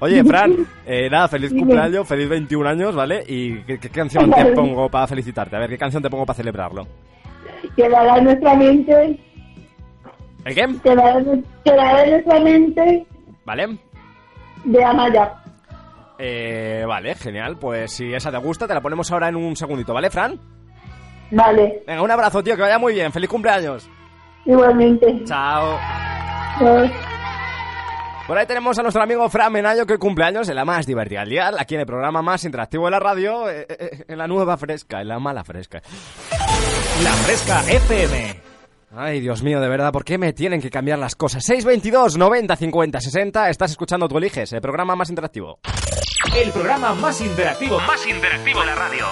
Oye, 0.00 0.24
Fran, 0.24 0.66
eh, 0.86 1.08
nada, 1.10 1.28
feliz 1.28 1.52
cumpleaños, 1.52 2.08
feliz 2.08 2.28
21 2.28 2.68
años, 2.68 2.94
¿vale? 2.94 3.22
¿Y 3.26 3.58
qué, 3.62 3.78
qué 3.78 3.88
canción 3.90 4.30
te 4.30 4.46
pongo 4.46 4.88
para 4.88 5.06
felicitarte? 5.06 5.56
A 5.56 5.60
ver, 5.60 5.70
¿qué 5.70 5.78
canción 5.78 6.02
te 6.02 6.10
pongo 6.10 6.26
para 6.26 6.36
celebrarlo? 6.36 6.86
Quedará 7.76 8.18
en 8.18 8.24
nuestra 8.24 8.54
mente, 8.54 9.20
¿El 10.44 10.54
qué? 10.54 10.66
quedará 10.82 11.18
en 12.04 12.10
nuestra 12.12 12.40
mente 12.40 13.06
¿Vale? 13.44 13.78
de 14.64 14.84
Amaya. 14.84 15.34
Eh, 16.18 16.84
vale, 16.86 17.14
genial. 17.14 17.56
Pues 17.58 17.92
si 17.92 18.12
esa 18.12 18.30
te 18.30 18.36
gusta, 18.38 18.66
te 18.68 18.74
la 18.74 18.80
ponemos 18.80 19.10
ahora 19.10 19.28
en 19.28 19.36
un 19.36 19.56
segundito, 19.56 19.94
¿vale, 19.94 20.10
Fran? 20.10 20.38
Vale, 21.30 21.82
Venga, 21.86 22.02
un 22.02 22.10
abrazo, 22.10 22.42
tío, 22.42 22.56
que 22.56 22.62
vaya 22.62 22.78
muy 22.78 22.94
bien. 22.94 23.12
Feliz 23.12 23.28
cumpleaños. 23.30 23.88
igualmente. 24.44 25.22
Chao. 25.24 25.78
Pues, 26.58 26.90
Por 28.30 28.38
ahí 28.38 28.46
tenemos 28.46 28.78
a 28.78 28.82
nuestro 28.82 29.02
amigo 29.02 29.28
Fran 29.28 29.52
Menayo 29.52 29.84
que 29.84 29.98
cumpleaños 29.98 30.48
en 30.48 30.54
la 30.54 30.64
más 30.64 30.86
divertida 30.86 31.22
al 31.22 31.28
día, 31.28 31.50
aquí 31.58 31.74
en 31.74 31.80
el 31.80 31.86
programa 31.86 32.22
más 32.22 32.44
interactivo 32.44 32.84
de 32.84 32.92
la 32.92 33.00
radio, 33.00 33.50
eh, 33.50 33.66
eh, 33.68 34.04
en 34.06 34.18
la 34.18 34.28
nueva 34.28 34.56
fresca, 34.56 35.00
en 35.00 35.08
la 35.08 35.18
mala 35.18 35.42
fresca. 35.42 35.82
La 37.02 37.10
Fresca 37.10 37.68
FM. 37.68 38.40
Ay, 38.94 39.18
Dios 39.18 39.42
mío, 39.42 39.60
de 39.60 39.68
verdad, 39.68 39.90
¿por 39.90 40.04
qué 40.04 40.16
me 40.16 40.32
tienen 40.32 40.60
que 40.60 40.70
cambiar 40.70 41.00
las 41.00 41.16
cosas? 41.16 41.44
622 41.44 42.18
90 42.18 42.54
50 42.54 43.00
60, 43.00 43.50
estás 43.50 43.72
escuchando 43.72 44.06
Tú 44.06 44.18
Eliges, 44.18 44.52
el 44.52 44.60
programa 44.60 44.94
más 44.94 45.10
interactivo. 45.10 45.58
El 46.32 46.52
programa 46.52 46.94
más 46.94 47.20
interactivo, 47.20 47.80
más 47.80 48.06
interactivo 48.06 48.60
de 48.60 48.66
la 48.66 48.74
radio. 48.76 49.06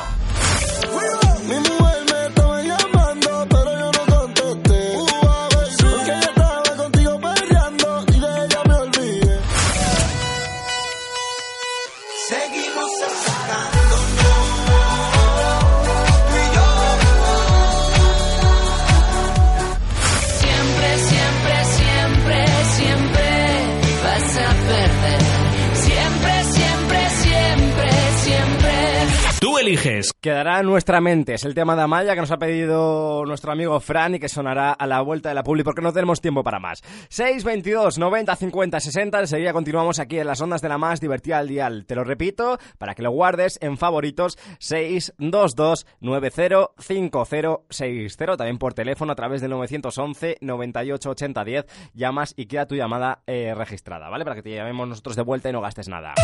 Quedará 30.23 30.61
en 30.61 30.67
nuestra 30.67 31.03
mente, 31.03 31.35
es 31.35 31.45
el 31.45 31.55
tema 31.55 31.77
de 31.77 31.83
Amaya 31.83 32.15
que 32.15 32.23
nos 32.23 32.31
ha 32.31 32.39
pedido 32.39 33.27
nuestro 33.27 33.53
amigo 33.53 33.79
Fran 33.81 34.15
y 34.15 34.19
que 34.19 34.31
sonará 34.31 34.73
a 34.73 34.87
la 34.87 35.03
vuelta 35.03 35.29
de 35.29 35.35
la 35.35 35.43
publi 35.43 35.63
porque 35.63 35.83
no 35.83 35.93
tenemos 35.93 36.23
tiempo 36.23 36.43
para 36.43 36.59
más. 36.59 36.83
622 37.11 37.99
90 37.99 38.35
50 38.35 38.81
60, 38.81 39.21
enseguida 39.21 39.53
continuamos 39.53 39.99
aquí 39.99 40.19
en 40.19 40.27
las 40.27 40.41
ondas 40.41 40.63
de 40.63 40.71
la 40.71 40.79
más 40.79 41.01
divertida 41.01 41.37
al 41.37 41.49
dial. 41.49 41.85
Te 41.85 41.95
lo 41.95 42.03
repito, 42.03 42.57
para 42.79 42.95
que 42.95 43.03
lo 43.03 43.11
guardes 43.11 43.59
en 43.61 43.77
favoritos, 43.77 44.39
622 44.59 45.87
90 46.01 46.73
50 46.79 47.59
60, 47.69 48.37
también 48.39 48.57
por 48.57 48.73
teléfono 48.73 49.13
a 49.13 49.17
través 49.17 49.43
del 49.43 49.51
911 49.51 50.39
98 50.41 51.11
80 51.11 51.45
10, 51.45 51.67
llamas 51.93 52.33
y 52.39 52.47
queda 52.47 52.65
tu 52.65 52.75
llamada 52.75 53.21
eh, 53.27 53.53
registrada, 53.55 54.09
¿vale? 54.09 54.25
Para 54.25 54.37
que 54.37 54.43
te 54.43 54.55
llamemos 54.55 54.89
nosotros 54.89 55.15
de 55.15 55.23
vuelta 55.23 55.51
y 55.51 55.53
no 55.53 55.61
gastes 55.61 55.89
nada. 55.89 56.15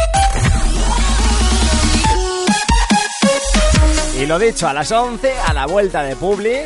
Y 4.20 4.26
lo 4.26 4.38
dicho, 4.38 4.68
a 4.68 4.72
las 4.72 4.90
11, 4.92 5.32
a 5.40 5.52
la 5.52 5.66
vuelta 5.66 6.02
de 6.02 6.14
Publi, 6.16 6.60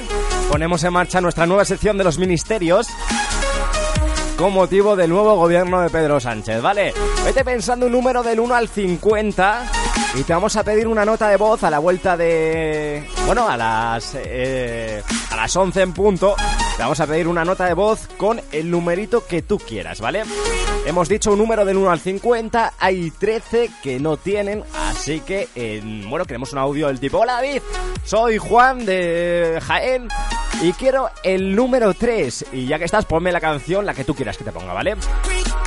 ponemos 0.50 0.84
en 0.84 0.92
marcha 0.92 1.20
nuestra 1.20 1.46
nueva 1.46 1.64
sección 1.64 1.96
de 1.96 2.04
los 2.04 2.18
ministerios 2.18 2.88
con 4.36 4.52
motivo 4.52 4.94
del 4.94 5.10
nuevo 5.10 5.34
gobierno 5.34 5.80
de 5.80 5.90
Pedro 5.90 6.20
Sánchez, 6.20 6.62
¿vale? 6.62 6.92
Vete 7.24 7.44
pensando 7.44 7.86
un 7.86 7.92
número 7.92 8.22
del 8.22 8.38
1 8.38 8.54
al 8.54 8.68
50 8.68 9.62
y 10.14 10.22
te 10.22 10.32
vamos 10.32 10.54
a 10.56 10.62
pedir 10.62 10.86
una 10.86 11.04
nota 11.04 11.28
de 11.28 11.36
voz 11.36 11.64
a 11.64 11.70
la 11.70 11.80
vuelta 11.80 12.16
de... 12.16 13.04
Bueno, 13.26 13.48
a 13.48 13.56
las... 13.56 14.14
eh, 14.14 15.02
a 15.30 15.36
las 15.36 15.56
11 15.56 15.82
en 15.82 15.92
punto. 15.92 16.36
Te 16.76 16.82
vamos 16.82 17.00
a 17.00 17.06
pedir 17.06 17.26
una 17.26 17.44
nota 17.44 17.64
de 17.64 17.74
voz 17.74 18.06
con 18.16 18.40
el 18.52 18.70
numerito 18.70 19.26
que 19.26 19.42
tú 19.42 19.58
quieras, 19.58 20.00
¿vale? 20.00 20.22
Hemos 20.88 21.06
dicho 21.06 21.32
un 21.32 21.38
número 21.38 21.66
del 21.66 21.76
1 21.76 21.90
al 21.90 22.00
50, 22.00 22.72
hay 22.78 23.10
13 23.10 23.68
que 23.82 24.00
no 24.00 24.16
tienen, 24.16 24.64
así 24.74 25.20
que, 25.20 25.46
eh, 25.54 25.82
bueno, 26.08 26.24
queremos 26.24 26.54
un 26.54 26.60
audio 26.60 26.86
del 26.86 26.98
tipo, 26.98 27.18
hola 27.18 27.34
David, 27.34 27.60
soy 28.04 28.38
Juan 28.38 28.86
de 28.86 29.58
Jaén 29.66 30.08
y 30.62 30.72
quiero 30.72 31.10
el 31.22 31.54
número 31.54 31.92
3. 31.92 32.46
Y 32.54 32.66
ya 32.66 32.78
que 32.78 32.86
estás, 32.86 33.04
ponme 33.04 33.30
la 33.32 33.38
canción, 33.38 33.84
la 33.84 33.92
que 33.92 34.04
tú 34.04 34.14
quieras 34.14 34.38
que 34.38 34.44
te 34.44 34.50
ponga, 34.50 34.72
¿vale? 34.72 34.96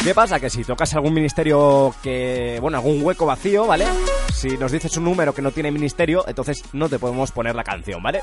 ¿Qué 0.03 0.15
pasa? 0.15 0.39
Que 0.39 0.49
si 0.49 0.63
tocas 0.63 0.91
algún 0.95 1.13
ministerio 1.13 1.93
que, 2.01 2.57
bueno, 2.59 2.79
algún 2.79 3.03
hueco 3.03 3.27
vacío, 3.27 3.67
¿vale? 3.67 3.85
Si 4.33 4.57
nos 4.57 4.71
dices 4.71 4.97
un 4.97 5.03
número 5.03 5.35
que 5.35 5.43
no 5.43 5.51
tiene 5.51 5.69
ministerio, 5.69 6.27
entonces 6.27 6.63
no 6.73 6.89
te 6.89 6.97
podemos 6.97 7.31
poner 7.31 7.53
la 7.53 7.63
canción, 7.63 8.01
¿vale? 8.01 8.21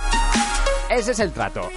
Ese 0.91 1.13
es 1.13 1.21
el 1.21 1.31
trato. 1.31 1.71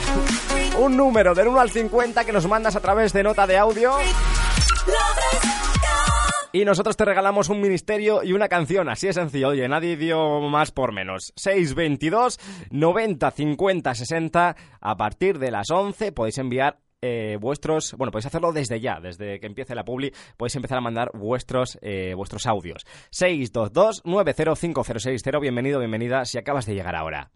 Un 0.79 0.97
número 0.97 1.35
del 1.35 1.49
1 1.49 1.59
al 1.59 1.69
50 1.69 2.23
que 2.25 2.31
nos 2.31 2.47
mandas 2.47 2.75
a 2.75 2.79
través 2.79 3.13
de 3.13 3.23
nota 3.23 3.45
de 3.45 3.57
audio. 3.57 3.93
Y 6.53 6.65
nosotros 6.65 6.97
te 6.97 7.05
regalamos 7.05 7.49
un 7.49 7.61
ministerio 7.61 8.23
y 8.23 8.33
una 8.33 8.49
canción, 8.49 8.89
así 8.89 9.07
de 9.07 9.13
sencillo. 9.13 9.49
Oye, 9.49 9.67
nadie 9.69 9.95
dio 9.95 10.41
más 10.41 10.71
por 10.71 10.91
menos. 10.91 11.33
622 11.35 12.39
90 12.71 13.31
50 13.31 13.95
60. 13.95 14.55
A 14.81 14.97
partir 14.97 15.39
de 15.39 15.51
las 15.51 15.71
11 15.71 16.11
podéis 16.11 16.37
enviar 16.39 16.79
eh, 17.01 17.37
vuestros, 17.39 17.93
bueno, 17.97 18.11
podéis 18.11 18.27
hacerlo 18.27 18.51
desde 18.51 18.79
ya, 18.79 18.99
desde 18.99 19.39
que 19.39 19.47
empiece 19.47 19.75
la 19.75 19.83
publi, 19.83 20.13
podéis 20.37 20.55
empezar 20.55 20.77
a 20.77 20.81
mandar 20.81 21.11
vuestros, 21.13 21.79
eh, 21.81 22.13
vuestros 22.15 22.45
audios. 22.45 22.85
622 23.11 24.03
905060. 24.05 25.39
Bienvenido, 25.39 25.79
bienvenida, 25.79 26.25
si 26.25 26.37
acabas 26.37 26.65
de 26.65 26.75
llegar 26.75 26.95
ahora. 26.95 27.31